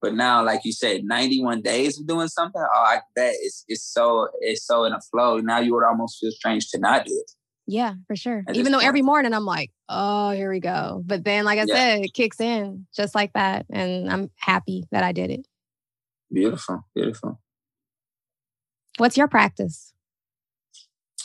But 0.03 0.15
now, 0.15 0.45
like 0.45 0.61
you 0.65 0.73
said, 0.73 1.05
91 1.05 1.63
days 1.63 1.99
of 1.99 2.07
doing 2.07 2.29
something. 2.29 2.63
Oh, 2.63 2.83
I 2.85 3.01
bet 3.15 3.35
it's 3.41 3.65
it's 3.67 3.85
so 3.85 4.29
it's 4.41 4.67
so 4.67 4.85
in 4.85 4.93
a 4.93 5.01
flow. 5.01 5.39
Now 5.41 5.59
you 5.59 5.75
would 5.75 5.85
almost 5.85 6.19
feel 6.21 6.31
strange 6.31 6.69
to 6.71 6.79
not 6.79 7.07
do 7.07 7.13
it. 7.13 7.31
Yeah, 7.67 7.95
for 8.07 8.15
sure. 8.15 8.45
At 8.47 8.55
Even 8.57 8.73
though 8.73 8.79
point. 8.79 8.89
every 8.89 9.03
morning 9.03 9.33
I'm 9.33 9.45
like, 9.45 9.73
oh, 9.89 10.31
here 10.31 10.51
we 10.51 10.61
go. 10.61 11.03
But 11.05 11.25
then, 11.25 11.45
like 11.45 11.59
I 11.59 11.65
Yeah. 11.65 11.75
said, 11.75 12.05
it 12.05 12.15
kicks 12.15 12.41
in 12.41 12.87
just 12.95 13.15
like 13.15 13.33
that. 13.33 13.67
And 13.71 14.09
I'm 14.11 14.31
happy 14.37 14.85
that 14.93 15.03
I 15.03 15.13
did 15.13 15.31
it. 15.31 15.49
Beautiful, 16.33 16.87
beautiful. 16.95 17.41
What's 18.99 19.17
your 19.17 19.29
practice? 19.29 19.93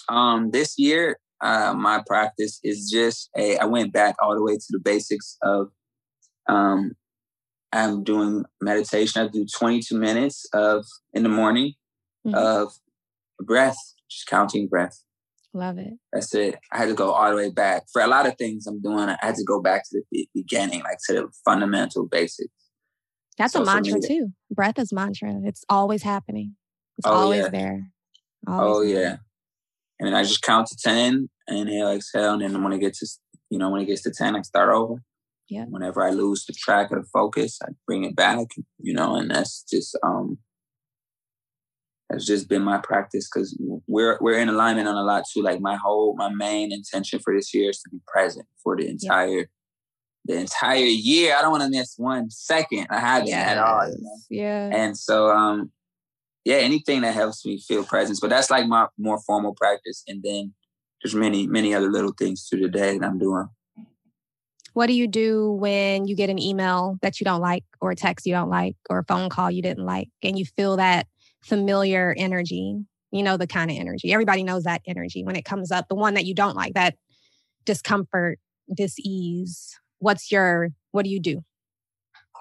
Um, 0.10 0.52
this 0.52 0.78
year, 0.80 1.18
uh, 1.42 1.74
my 1.78 2.02
practice 2.06 2.60
is 2.64 2.90
just 2.90 3.30
a. 3.38 3.58
I 3.58 3.66
went 3.66 3.94
back 3.94 4.16
all 4.22 4.36
the 4.36 4.44
way 4.44 4.56
to 4.56 4.66
the 4.70 4.80
basics 4.80 5.38
of. 5.44 5.72
Um, 6.48 6.94
I'm 7.74 8.04
doing 8.04 8.44
meditation. 8.62 9.22
I 9.22 9.28
do 9.28 9.46
22 9.46 9.98
minutes 9.98 10.46
of 10.54 10.86
in 11.14 11.24
the 11.24 11.30
morning 11.30 11.74
Mhm. 12.26 12.34
of 12.36 12.74
breath, 13.40 13.78
just 14.10 14.28
counting 14.28 14.68
breath. 14.68 15.04
Love 15.54 15.78
it. 15.78 15.94
That's 16.14 16.34
it. 16.36 16.58
I 16.72 16.78
had 16.78 16.88
to 16.90 16.94
go 16.94 17.12
all 17.12 17.30
the 17.30 17.36
way 17.36 17.50
back 17.50 17.84
for 17.92 18.02
a 18.02 18.08
lot 18.08 18.26
of 18.26 18.38
things 18.38 18.66
I'm 18.68 18.82
doing. 18.82 19.10
I 19.10 19.18
had 19.22 19.36
to 19.36 19.44
go 19.44 19.62
back 19.62 19.84
to 19.90 20.02
the 20.12 20.28
beginning, 20.34 20.82
like 20.84 20.98
to 21.08 21.14
the 21.14 21.30
fundamental 21.44 22.06
basics. 22.08 22.54
That's 23.38 23.56
a 23.56 23.64
mantra 23.66 24.00
too. 24.00 24.34
Breath 24.50 24.78
is 24.80 24.94
mantra. 24.94 25.34
It's 25.44 25.66
always 25.68 26.04
happening. 26.04 26.56
It's 26.98 27.08
Oh, 27.08 27.12
always 27.14 27.44
yeah. 27.44 27.50
there. 27.50 27.92
Oh 28.48 28.54
Always 28.54 28.94
there. 28.94 29.04
yeah. 29.04 29.18
And 30.00 30.08
then 30.08 30.14
I 30.14 30.24
just 30.24 30.42
count 30.42 30.68
to 30.68 30.76
ten, 30.78 31.30
inhale, 31.48 31.90
exhale, 31.92 32.34
and 32.34 32.42
then 32.42 32.64
when 32.64 32.74
it 32.74 32.80
gets 32.80 33.00
to 33.00 33.08
you 33.50 33.58
know 33.60 33.70
when 33.70 33.82
it 33.82 33.86
gets 33.86 34.04
to 34.04 34.12
ten, 34.12 34.36
I 34.36 34.42
start 34.42 34.70
over. 34.70 35.04
Yeah. 35.52 35.66
Whenever 35.66 36.02
I 36.02 36.12
lose 36.12 36.46
the 36.46 36.54
track 36.54 36.92
of 36.92 37.02
the 37.02 37.10
focus, 37.12 37.60
I 37.62 37.74
bring 37.86 38.06
it 38.06 38.16
back. 38.16 38.40
You 38.80 38.94
know, 38.94 39.18
and 39.18 39.30
that's 39.30 39.64
just 39.70 39.98
um 40.02 40.38
that's 42.10 42.26
just 42.26 42.48
been 42.48 42.62
my 42.62 42.78
practice 42.78 43.30
because 43.30 43.58
we're 43.86 44.18
we're 44.22 44.40
in 44.40 44.48
alignment 44.48 44.88
on 44.88 44.96
a 44.96 45.04
lot 45.04 45.26
too. 45.32 45.42
Like 45.42 45.60
my 45.60 45.76
whole 45.76 46.16
my 46.16 46.30
main 46.30 46.72
intention 46.72 47.20
for 47.20 47.36
this 47.36 47.54
year 47.54 47.70
is 47.70 47.80
to 47.80 47.90
be 47.90 48.00
present 48.08 48.48
for 48.64 48.78
the 48.78 48.88
entire 48.88 49.50
the 50.24 50.38
entire 50.38 50.86
year. 50.86 51.36
I 51.36 51.42
don't 51.42 51.52
want 51.52 51.64
to 51.64 51.70
miss 51.70 51.96
one 51.98 52.30
second. 52.30 52.88
I 52.90 53.00
haven't 53.00 53.34
at 53.34 53.58
all. 53.58 53.88
You 53.88 53.98
know? 54.00 54.18
Yeah. 54.30 54.70
And 54.72 54.98
so, 54.98 55.32
um, 55.32 55.72
yeah, 56.46 56.58
anything 56.58 57.02
that 57.02 57.14
helps 57.14 57.46
me 57.46 57.60
feel 57.60 57.84
presence. 57.84 58.22
But 58.22 58.30
that's 58.30 58.50
like 58.50 58.68
my 58.68 58.88
more 58.98 59.20
formal 59.26 59.54
practice. 59.54 60.04
And 60.08 60.24
then 60.24 60.54
there's 61.04 61.16
many, 61.16 61.46
many 61.48 61.74
other 61.74 61.92
little 61.92 62.14
things 62.18 62.48
through 62.50 62.62
the 62.62 62.70
day 62.70 62.98
that 62.98 63.06
I'm 63.06 63.20
doing. 63.20 63.48
What 64.74 64.88
do 64.88 64.94
you 64.94 65.08
do 65.08 65.52
when 65.52 66.06
you 66.06 66.16
get 66.16 66.30
an 66.30 66.40
email 66.40 66.98
that 67.02 67.20
you 67.20 67.26
don't 67.26 67.42
like, 67.42 67.64
or 67.82 67.92
a 67.92 67.96
text 67.96 68.26
you 68.26 68.34
don't 68.34 68.50
like, 68.50 68.76
or 68.90 69.00
a 69.00 69.04
phone 69.04 69.30
call 69.30 69.52
you 69.52 69.62
didn't 69.62 69.86
like, 69.86 70.10
and 70.24 70.40
you 70.40 70.46
feel 70.46 70.78
that 70.78 71.08
familiar 71.44 72.16
energy? 72.18 72.78
You 73.12 73.24
know, 73.24 73.36
the 73.36 73.48
kind 73.48 73.70
of 73.70 73.78
energy. 73.78 74.14
Everybody 74.14 74.44
knows 74.44 74.64
that 74.64 74.82
energy 74.88 75.24
when 75.24 75.36
it 75.36 75.44
comes 75.44 75.72
up, 75.72 75.88
the 75.90 75.96
one 75.96 76.14
that 76.14 76.26
you 76.26 76.34
don't 76.34 76.56
like, 76.56 76.74
that 76.76 76.96
discomfort, 77.66 78.40
dis 78.74 78.96
ease. 79.00 79.78
What's 80.00 80.32
your, 80.32 80.70
what 80.92 81.04
do 81.04 81.12
you 81.12 81.20
do? 81.20 81.44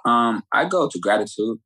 Um, 0.05 0.45
I 0.53 0.67
go 0.67 0.89
to 0.89 0.99
gratitude. 1.01 1.59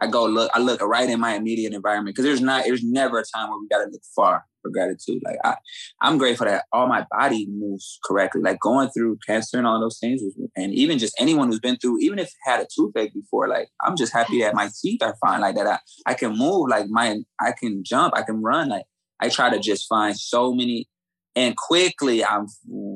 I 0.00 0.08
go 0.08 0.24
look. 0.24 0.50
I 0.54 0.58
look 0.58 0.80
right 0.82 1.08
in 1.08 1.20
my 1.20 1.34
immediate 1.34 1.72
environment 1.72 2.16
because 2.16 2.24
there's 2.24 2.40
not. 2.40 2.64
There's 2.64 2.82
never 2.82 3.20
a 3.20 3.22
time 3.24 3.48
where 3.48 3.58
we 3.60 3.68
gotta 3.68 3.88
look 3.90 4.02
far 4.16 4.44
for 4.64 4.70
gratitude. 4.70 5.22
Like 5.24 5.36
I, 5.44 5.56
I'm 6.00 6.18
grateful 6.18 6.46
that 6.46 6.64
all 6.72 6.88
my 6.88 7.06
body 7.10 7.46
moves 7.48 7.98
correctly. 8.04 8.40
Like 8.40 8.58
going 8.60 8.88
through 8.88 9.18
cancer 9.26 9.58
and 9.58 9.66
all 9.66 9.80
those 9.80 9.98
things, 10.00 10.22
was, 10.22 10.34
and 10.56 10.72
even 10.74 10.98
just 10.98 11.14
anyone 11.20 11.48
who's 11.48 11.60
been 11.60 11.76
through, 11.76 11.98
even 12.00 12.18
if 12.18 12.32
had 12.44 12.60
a 12.60 12.66
toothache 12.74 13.14
before, 13.14 13.46
like 13.46 13.68
I'm 13.84 13.96
just 13.96 14.12
happy 14.12 14.40
that 14.40 14.54
my 14.54 14.70
teeth 14.82 15.02
are 15.02 15.16
fine. 15.24 15.40
Like 15.40 15.54
that, 15.56 15.66
I 15.66 15.78
I 16.06 16.14
can 16.14 16.36
move. 16.36 16.68
Like 16.68 16.86
my, 16.88 17.18
I 17.40 17.52
can 17.52 17.82
jump. 17.84 18.14
I 18.16 18.22
can 18.22 18.42
run. 18.42 18.70
Like 18.70 18.86
I 19.20 19.28
try 19.28 19.50
to 19.50 19.60
just 19.60 19.86
find 19.88 20.16
so 20.16 20.52
many, 20.52 20.88
and 21.36 21.56
quickly 21.56 22.24
I'm 22.24 22.46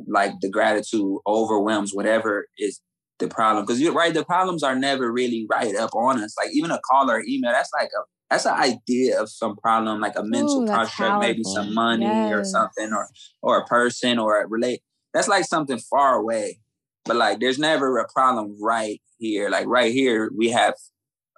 like 0.08 0.32
the 0.40 0.50
gratitude 0.50 1.18
overwhelms 1.26 1.92
whatever 1.92 2.46
is 2.58 2.80
the 3.18 3.28
problem 3.28 3.64
because 3.64 3.80
you're 3.80 3.92
right 3.92 4.14
the 4.14 4.24
problems 4.24 4.62
are 4.62 4.76
never 4.76 5.12
really 5.12 5.44
right 5.50 5.74
up 5.74 5.92
on 5.92 6.22
us 6.22 6.36
like 6.38 6.54
even 6.54 6.70
a 6.70 6.78
call 6.88 7.10
or 7.10 7.20
email 7.26 7.50
that's 7.50 7.72
like 7.76 7.88
a 7.88 8.02
that's 8.30 8.44
an 8.46 8.54
idea 8.54 9.20
of 9.20 9.28
some 9.30 9.56
problem 9.56 10.00
like 10.00 10.16
a 10.16 10.22
mental 10.22 10.62
Ooh, 10.62 10.66
construct 10.66 11.18
maybe 11.18 11.42
some 11.44 11.74
money 11.74 12.30
or 12.32 12.44
something 12.44 12.92
or 12.92 13.08
or 13.42 13.58
a 13.58 13.64
person 13.66 14.18
or 14.18 14.40
a 14.42 14.46
relate 14.46 14.82
that's 15.14 15.28
like 15.28 15.44
something 15.44 15.78
far 15.78 16.16
away 16.16 16.58
but 17.04 17.16
like 17.16 17.40
there's 17.40 17.58
never 17.58 17.98
a 17.98 18.08
problem 18.12 18.56
right 18.60 19.00
here 19.18 19.48
like 19.48 19.66
right 19.66 19.92
here 19.92 20.30
we 20.36 20.50
have 20.50 20.74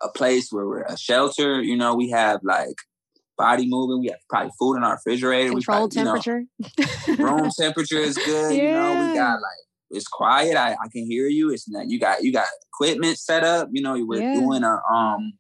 a 0.03 0.09
place 0.09 0.51
where 0.51 0.67
we're 0.67 0.83
a 0.83 0.97
shelter 0.97 1.63
you 1.63 1.77
know 1.77 1.95
we 1.95 2.11
have 2.11 2.41
like 2.43 2.77
body 3.37 3.67
moving 3.69 4.01
we 4.01 4.09
have 4.09 4.19
probably 4.29 4.51
food 4.59 4.77
in 4.77 4.85
our 4.85 4.95
refrigerator 4.95 5.53
we 5.53 5.63
Controlled 5.63 5.93
probably, 5.93 5.99
you 5.99 6.05
know, 6.05 6.13
temperature. 6.13 6.45
room 7.19 7.51
temperature 7.59 7.99
is 7.99 8.19
good. 8.19 8.57
You 8.57 8.73
know, 8.73 8.97
we 9.01 9.11
got 9.11 9.35
like 9.35 9.61
it's 9.91 10.07
quiet. 10.07 10.57
I, 10.57 10.73
I 10.73 10.89
can 10.93 11.07
hear 11.07 11.27
you. 11.27 11.51
It's 11.51 11.69
not 11.69 11.89
you 11.89 11.99
got 11.99 12.23
you 12.23 12.33
got 12.33 12.47
equipment 12.69 13.19
set 13.19 13.43
up. 13.43 13.69
You 13.73 13.83
know, 13.83 13.97
we're 14.05 14.21
Yeah. 14.21 14.33
doing 14.33 14.63
a 14.63 14.81
um 14.93 15.33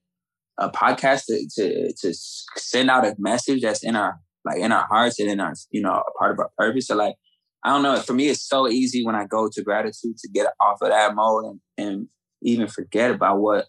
a 0.61 0.71
podcast 0.71 1.25
to, 1.27 1.49
to 1.57 1.93
to 2.01 2.15
send 2.57 2.91
out 2.91 3.07
a 3.07 3.17
message 3.19 3.63
that's 3.63 3.83
in 3.83 3.97
our 3.97 4.21
like 4.45 4.59
in 4.59 4.73
our 4.73 4.87
hearts 4.87 5.19
and 5.19 5.31
in 5.31 5.41
our 5.41 5.55
you 5.71 5.83
know 5.83 5.93
a 5.93 6.19
part 6.19 6.33
of 6.33 6.39
our 6.39 6.51
purpose. 6.57 6.87
So 6.87 6.97
like 6.97 7.17
I 7.65 7.71
don't 7.71 7.83
know. 7.83 7.97
For 7.97 8.15
me, 8.15 8.29
it's 8.29 8.47
so 8.47 8.69
easy 8.69 9.05
when 9.05 9.15
I 9.15 9.27
go 9.27 9.49
to 9.53 9.63
gratitude 9.63 10.17
to 10.19 10.29
get 10.33 10.47
off 10.61 10.81
of 10.81 10.91
that 10.91 11.15
mode 11.15 11.45
and 11.47 11.61
and 11.77 12.09
even 12.43 12.69
forget 12.69 13.11
about 13.11 13.41
what. 13.41 13.67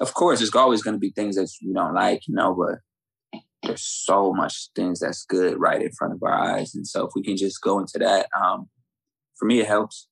Of 0.00 0.14
course, 0.14 0.38
there's 0.38 0.54
always 0.54 0.82
going 0.82 0.94
to 0.94 0.98
be 0.98 1.10
things 1.10 1.36
that 1.36 1.50
you 1.60 1.74
don't 1.74 1.92
like, 1.92 2.22
you 2.26 2.34
know, 2.34 2.54
but 2.54 2.78
there's 3.62 3.84
so 3.84 4.32
much 4.32 4.70
things 4.74 5.00
that's 5.00 5.26
good 5.26 5.60
right 5.60 5.82
in 5.82 5.92
front 5.92 6.14
of 6.14 6.22
our 6.22 6.32
eyes. 6.32 6.74
And 6.74 6.86
so 6.86 7.06
if 7.06 7.12
we 7.14 7.22
can 7.22 7.36
just 7.36 7.60
go 7.60 7.78
into 7.78 7.98
that, 7.98 8.26
um, 8.34 8.70
for 9.36 9.44
me, 9.44 9.60
it 9.60 9.66
helps. 9.66 10.08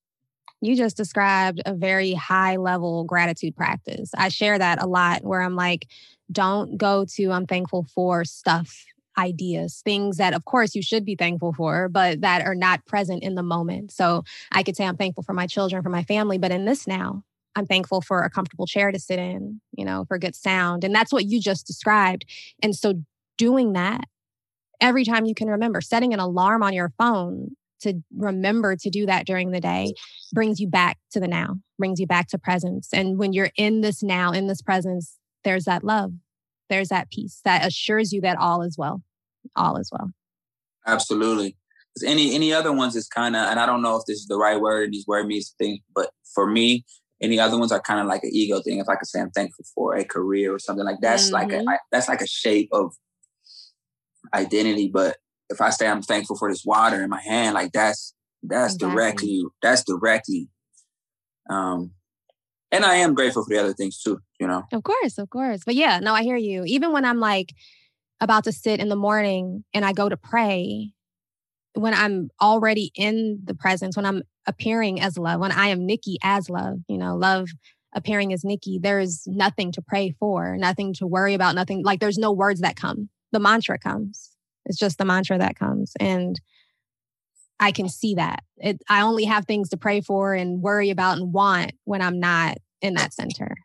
You 0.61 0.77
just 0.77 0.96
described 0.96 1.61
a 1.64 1.75
very 1.75 2.12
high 2.14 2.57
level 2.57 3.05
gratitude 3.05 3.57
practice. 3.57 4.11
I 4.16 4.29
share 4.29 4.59
that 4.59 4.83
a 4.83 4.87
lot 4.87 5.25
where 5.25 5.42
I'm 5.42 5.57
like, 5.57 5.87
don't 6.31 6.77
go 6.77 7.05
to 7.16 7.31
I'm 7.33 7.46
thankful 7.46 7.87
for 7.94 8.25
stuff, 8.25 8.85
ideas, 9.18 9.81
things 9.85 10.18
that 10.18 10.35
of 10.35 10.44
course 10.44 10.75
you 10.75 10.83
should 10.83 11.05
be 11.05 11.16
thankful 11.16 11.53
for, 11.53 11.88
but 11.88 12.20
that 12.20 12.46
are 12.46 12.55
not 12.55 12.85
present 12.87 13.23
in 13.23 13.35
the 13.35 13.42
moment. 13.42 13.90
So 13.90 14.25
I 14.53 14.62
could 14.62 14.77
say 14.77 14.85
I'm 14.85 14.96
thankful 14.96 15.23
for 15.23 15.33
my 15.33 15.46
children, 15.46 15.83
for 15.83 15.90
my 15.90 16.05
family, 16.05 16.38
but 16.38 16.53
in 16.53 16.64
this 16.64 16.87
now, 16.87 17.25
I'm 17.57 17.66
thankful 17.66 18.01
for 18.01 18.23
a 18.23 18.31
comfortable 18.31 18.66
chair 18.66 18.92
to 18.92 18.99
sit 18.99 19.18
in, 19.18 19.61
you 19.77 19.85
know, 19.85 20.05
for 20.07 20.18
good 20.18 20.37
sound. 20.37 20.85
And 20.85 20.94
that's 20.94 21.12
what 21.12 21.25
you 21.25 21.40
just 21.40 21.66
described. 21.66 22.25
And 22.62 22.77
so 22.77 23.03
doing 23.37 23.73
that 23.73 24.05
every 24.81 25.05
time 25.05 25.27
you 25.27 25.35
can 25.35 25.49
remember, 25.49 25.81
setting 25.81 26.14
an 26.14 26.20
alarm 26.20 26.62
on 26.62 26.73
your 26.73 26.92
phone 26.99 27.57
to 27.81 27.95
remember 28.16 28.77
to 28.77 28.90
do 28.90 29.07
that 29.07 29.27
during 29.27 29.51
the 29.51 29.61
day 29.61 29.93
brings 30.33 30.61
you 30.61 30.69
back 30.69 30.99
to 31.12 31.21
the 31.21 31.29
now, 31.29 31.57
brings 31.79 32.01
you 32.01 32.07
back 32.07 32.29
to 32.29 32.38
presence. 32.38 32.88
And 32.93 33.19
when 33.19 33.33
you're 33.33 33.51
in 33.57 33.81
this 33.81 34.03
now, 34.03 34.33
in 34.33 34.47
this 34.47 34.62
presence, 34.62 35.19
there's 35.45 35.64
that 35.64 35.85
love, 35.85 36.12
there's 36.69 36.88
that 36.88 37.11
peace 37.11 37.40
that 37.45 37.66
assures 37.66 38.12
you 38.12 38.21
that 38.23 38.38
all 38.38 38.62
is 38.62 38.77
well, 38.79 39.03
all 39.57 39.77
is 39.77 39.90
well. 39.93 40.11
Absolutely. 40.87 41.57
Any 42.07 42.35
any 42.35 42.53
other 42.53 42.73
ones 42.73 42.95
is 42.95 43.09
kind 43.09 43.35
of, 43.35 43.49
and 43.49 43.59
I 43.59 43.66
don't 43.66 43.83
know 43.83 43.97
if 43.97 44.05
this 44.07 44.19
is 44.19 44.27
the 44.27 44.37
right 44.37 44.61
word 44.61 44.85
and 44.85 44.95
these 44.95 45.07
word 45.07 45.27
means 45.27 45.55
things, 45.59 45.81
but 45.95 46.11
for 46.35 46.47
me, 46.47 46.85
any 47.21 47.38
other 47.38 47.59
ones 47.59 47.73
are 47.73 47.81
kind 47.81 48.01
of 48.01 48.07
like 48.07 48.23
an 48.23 48.31
ego 48.33 48.61
thing. 48.62 48.79
If 48.79 48.88
I 48.88 48.95
could 48.95 49.09
say 49.09 49.21
I'm 49.21 49.31
thankful 49.31 49.64
for 49.75 49.97
a 49.97 50.05
career 50.05 50.55
or 50.55 50.59
something 50.59 50.85
like 50.85 51.01
that's 51.03 51.33
like 51.33 51.53
a 51.53 51.57
Mhm. 51.57 51.77
That's 51.90 52.09
like 52.09 52.23
a 52.23 52.27
shape 52.27 52.69
of 52.73 52.95
identity. 54.33 54.88
But 54.88 55.19
if 55.50 55.60
I 55.60 55.70
say 55.70 55.88
I'm 55.88 56.02
thankful 56.02 56.36
for 56.36 56.50
this 56.50 56.64
water 56.64 57.02
in 57.02 57.10
my 57.10 57.20
hand, 57.20 57.54
like 57.54 57.72
that's 57.72 58.14
that's 58.42 58.74
Exactly. 58.74 58.96
directly 58.96 59.44
that's 59.60 59.84
directly. 59.84 60.48
Um, 61.50 61.92
and 62.72 62.84
I 62.84 62.96
am 62.96 63.14
grateful 63.14 63.44
for 63.44 63.50
the 63.52 63.60
other 63.60 63.74
things 63.74 64.00
too. 64.00 64.20
You 64.38 64.46
know. 64.46 64.62
Of 64.72 64.84
course, 64.84 65.18
of 65.18 65.28
course. 65.28 65.62
But 65.66 65.74
yeah, 65.74 65.98
no, 66.00 66.14
I 66.14 66.22
hear 66.22 66.36
you. 66.36 66.62
Even 66.64 66.92
when 66.92 67.04
I'm 67.04 67.20
like 67.20 67.52
about 68.20 68.44
to 68.44 68.52
sit 68.52 68.80
in 68.80 68.88
the 68.88 68.96
morning 68.96 69.64
and 69.74 69.84
I 69.84 69.92
go 69.92 70.08
to 70.08 70.16
pray, 70.16 70.92
when 71.74 71.94
I'm 71.94 72.30
already 72.40 72.92
in 72.94 73.40
the 73.44 73.54
presence, 73.54 73.96
when 73.96 74.06
I'm 74.06 74.22
appearing 74.46 75.00
as 75.00 75.18
love, 75.18 75.40
when 75.40 75.52
I 75.52 75.68
am 75.68 75.86
Nikki 75.86 76.18
as 76.22 76.48
love, 76.48 76.78
you 76.88 76.98
know, 76.98 77.16
love 77.16 77.48
appearing 77.94 78.32
as 78.32 78.44
Nikki, 78.44 78.78
there's 78.80 79.24
nothing 79.26 79.72
to 79.72 79.82
pray 79.82 80.14
for, 80.18 80.56
nothing 80.56 80.94
to 80.94 81.06
worry 81.06 81.34
about, 81.34 81.54
nothing 81.54 81.82
like 81.84 82.00
there's 82.00 82.18
no 82.18 82.32
words 82.32 82.60
that 82.60 82.76
come. 82.76 83.08
The 83.32 83.40
mantra 83.40 83.78
comes. 83.78 84.30
It's 84.66 84.79
just 84.79 84.99
the 84.99 85.05
mantra 85.05 85.38
that 85.38 85.59
comes. 85.59 85.92
And 85.99 86.40
I 87.59 87.73
can 87.73 87.88
see 87.88 88.14
that. 88.14 88.42
It, 88.59 88.81
I 88.88 89.03
only 89.03 89.25
have 89.25 89.46
things 89.46 89.68
to 89.70 89.77
pray 89.77 90.01
for 90.01 90.35
and 90.35 90.62
worry 90.62 90.90
about 90.90 91.18
and 91.18 91.33
want 91.33 91.73
when 91.85 92.03
I'm 92.03 92.18
not 92.18 92.57
in 92.81 92.94
that 92.94 93.12
center. 93.12 93.57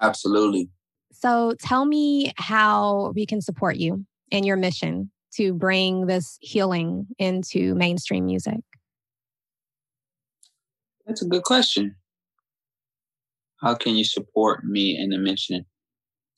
Absolutely. 0.00 0.68
So 1.12 1.54
tell 1.58 1.86
me 1.86 2.32
how 2.36 3.12
we 3.14 3.24
can 3.24 3.40
support 3.40 3.76
you 3.76 4.04
in 4.30 4.44
your 4.44 4.56
mission 4.56 5.10
to 5.34 5.54
bring 5.54 6.06
this 6.06 6.36
healing 6.40 7.06
into 7.18 7.74
mainstream 7.74 8.26
music. 8.26 8.60
That's 11.06 11.22
a 11.22 11.26
good 11.26 11.44
question. 11.44 11.96
How 13.62 13.74
can 13.74 13.96
you 13.96 14.04
support 14.04 14.64
me 14.64 14.98
in 14.98 15.10
the 15.10 15.18
mission 15.18 15.64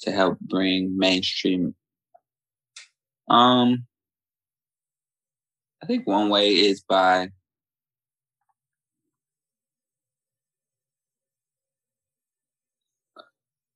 to 0.02 0.12
help 0.12 0.38
bring 0.40 0.96
mainstream? 0.96 1.74
Um, 3.28 3.86
I 5.82 5.86
think 5.86 6.06
one 6.06 6.28
way 6.28 6.50
is 6.50 6.82
by 6.82 7.28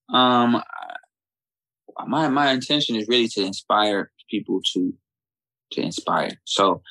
um 0.09 0.63
my 2.07 2.29
my 2.29 2.51
intention 2.53 2.97
is 2.97 3.07
really 3.09 3.29
to 3.29 3.43
inspire 3.43 4.11
people 4.31 4.61
to 4.73 4.93
to 5.73 5.81
inspire. 5.81 6.31
So 6.45 6.83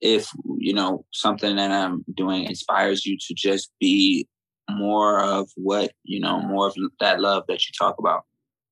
if 0.00 0.30
you 0.58 0.74
know 0.74 1.04
something 1.12 1.56
that 1.56 1.70
I'm 1.70 2.04
doing 2.14 2.44
inspires 2.44 3.06
you 3.06 3.16
to 3.28 3.34
just 3.34 3.70
be 3.80 4.28
more 4.70 5.20
of 5.22 5.50
what 5.56 5.92
you 6.04 6.20
know, 6.20 6.40
more 6.40 6.68
of 6.68 6.76
that 7.00 7.20
love 7.20 7.44
that 7.48 7.66
you 7.66 7.72
talk 7.78 7.96
about. 7.98 8.24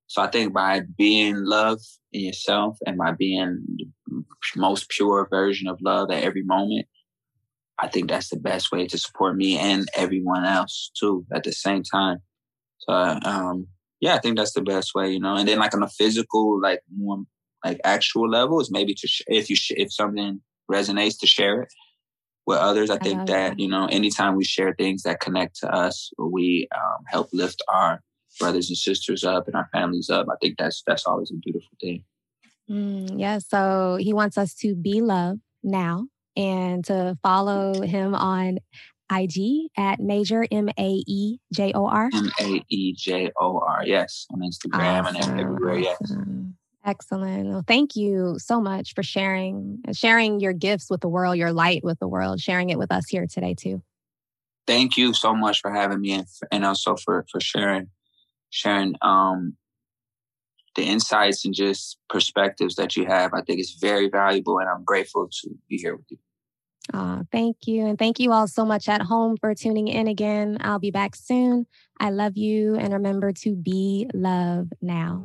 So 0.06 0.22
I 0.22 0.28
think 0.28 0.52
by 0.52 0.82
being 0.96 1.44
love 1.44 1.80
in 2.12 2.22
yourself 2.22 2.78
and 2.86 2.96
by 2.98 3.12
being 3.12 3.64
the 4.06 4.22
most 4.56 4.88
pure 4.88 5.26
version 5.30 5.66
of 5.66 5.80
love 5.80 6.10
at 6.10 6.22
every 6.22 6.42
moment, 6.42 6.86
I 7.78 7.88
think 7.88 8.08
that's 8.08 8.28
the 8.28 8.38
best 8.38 8.70
way 8.70 8.86
to 8.86 8.98
support 8.98 9.36
me 9.36 9.58
and 9.58 9.88
everyone 9.96 10.44
else 10.44 10.90
too 10.98 11.26
at 11.32 11.44
the 11.44 11.52
same 11.52 11.82
time. 11.82 12.18
So 12.78 12.92
um, 12.92 13.66
yeah, 14.00 14.14
I 14.14 14.18
think 14.18 14.36
that's 14.36 14.52
the 14.52 14.62
best 14.62 14.94
way, 14.94 15.10
you 15.10 15.20
know. 15.20 15.36
And 15.36 15.48
then 15.48 15.58
like 15.58 15.74
on 15.74 15.82
a 15.82 15.88
physical, 15.88 16.60
like 16.60 16.80
more 16.94 17.22
like 17.64 17.80
actual 17.84 18.28
level 18.28 18.60
is 18.60 18.70
maybe 18.70 18.94
to 18.94 19.08
sh- 19.08 19.22
if 19.26 19.48
you 19.48 19.56
sh- 19.56 19.72
if 19.76 19.92
something 19.92 20.40
resonates 20.70 21.18
to 21.20 21.26
share 21.26 21.62
it 21.62 21.72
with 22.46 22.58
others. 22.58 22.90
I, 22.90 22.96
I 22.96 22.98
think 22.98 23.26
that, 23.26 23.50
that, 23.50 23.58
you 23.58 23.68
know 23.68 23.86
anytime 23.86 24.36
we 24.36 24.44
share 24.44 24.74
things 24.74 25.02
that 25.02 25.20
connect 25.20 25.58
to 25.60 25.74
us, 25.74 26.10
we 26.18 26.68
um, 26.74 27.04
help 27.08 27.30
lift 27.32 27.62
our 27.72 28.00
brothers 28.38 28.68
and 28.68 28.76
sisters 28.76 29.24
up 29.24 29.46
and 29.46 29.56
our 29.56 29.68
families 29.72 30.10
up. 30.10 30.26
I 30.30 30.34
think 30.40 30.58
that's 30.58 30.82
that's 30.86 31.06
always 31.06 31.30
a 31.30 31.34
beautiful 31.34 31.76
thing. 31.80 32.04
Mm, 32.70 33.20
yeah. 33.20 33.38
So 33.38 33.96
he 34.00 34.12
wants 34.12 34.38
us 34.38 34.54
to 34.56 34.74
be 34.74 35.00
love 35.00 35.38
now 35.62 36.06
and 36.36 36.84
to 36.86 37.16
follow 37.22 37.82
him 37.82 38.14
on 38.14 38.58
IG 39.12 39.70
at 39.76 40.00
Maejor 40.00 40.46
M 40.50 40.68
A 40.78 41.02
E 41.06 41.38
J 41.52 41.72
O 41.74 41.86
R. 41.86 42.10
M 42.12 42.30
A 42.40 42.64
E 42.68 42.94
J 42.94 43.30
O 43.38 43.58
R. 43.58 43.82
Yes, 43.84 44.26
on 44.32 44.40
Instagram 44.40 45.04
awesome. 45.04 45.30
and 45.30 45.40
everywhere. 45.40 45.78
Yes. 45.78 46.12
Excellent. 46.86 47.48
Well, 47.48 47.64
thank 47.66 47.96
you 47.96 48.36
so 48.38 48.60
much 48.60 48.94
for 48.94 49.02
sharing, 49.02 49.78
sharing 49.92 50.38
your 50.40 50.52
gifts 50.52 50.90
with 50.90 51.00
the 51.00 51.08
world, 51.08 51.38
your 51.38 51.52
light 51.52 51.82
with 51.82 51.98
the 51.98 52.08
world, 52.08 52.40
sharing 52.40 52.68
it 52.68 52.78
with 52.78 52.92
us 52.92 53.08
here 53.08 53.26
today 53.26 53.54
too. 53.54 53.82
Thank 54.66 54.98
you 54.98 55.14
so 55.14 55.34
much 55.34 55.60
for 55.60 55.70
having 55.70 56.02
me 56.02 56.12
and, 56.12 56.26
and 56.52 56.64
also 56.64 56.96
for 56.96 57.24
for 57.30 57.40
sharing 57.40 57.88
sharing 58.54 58.94
um 59.02 59.56
the 60.76 60.82
insights 60.82 61.44
and 61.44 61.54
just 61.54 61.98
perspectives 62.08 62.74
that 62.76 62.96
you 62.96 63.06
have. 63.06 63.32
I 63.32 63.42
think 63.42 63.60
it's 63.60 63.78
very 63.80 64.08
valuable 64.08 64.58
and 64.58 64.68
I'm 64.68 64.84
grateful 64.84 65.28
to 65.42 65.50
be 65.68 65.76
here 65.76 65.94
with 65.94 66.06
you. 66.08 66.18
Oh, 66.92 67.22
thank 67.30 67.66
you. 67.66 67.86
And 67.86 67.98
thank 67.98 68.18
you 68.18 68.32
all 68.32 68.48
so 68.48 68.64
much 68.64 68.88
at 68.88 69.02
home 69.02 69.36
for 69.40 69.54
tuning 69.54 69.88
in 69.88 70.08
again. 70.08 70.58
I'll 70.60 70.80
be 70.80 70.90
back 70.90 71.14
soon. 71.14 71.66
I 71.98 72.10
love 72.10 72.36
you. 72.36 72.74
And 72.74 72.92
remember 72.92 73.32
to 73.32 73.54
be 73.54 74.10
love 74.12 74.68
now. 74.82 75.24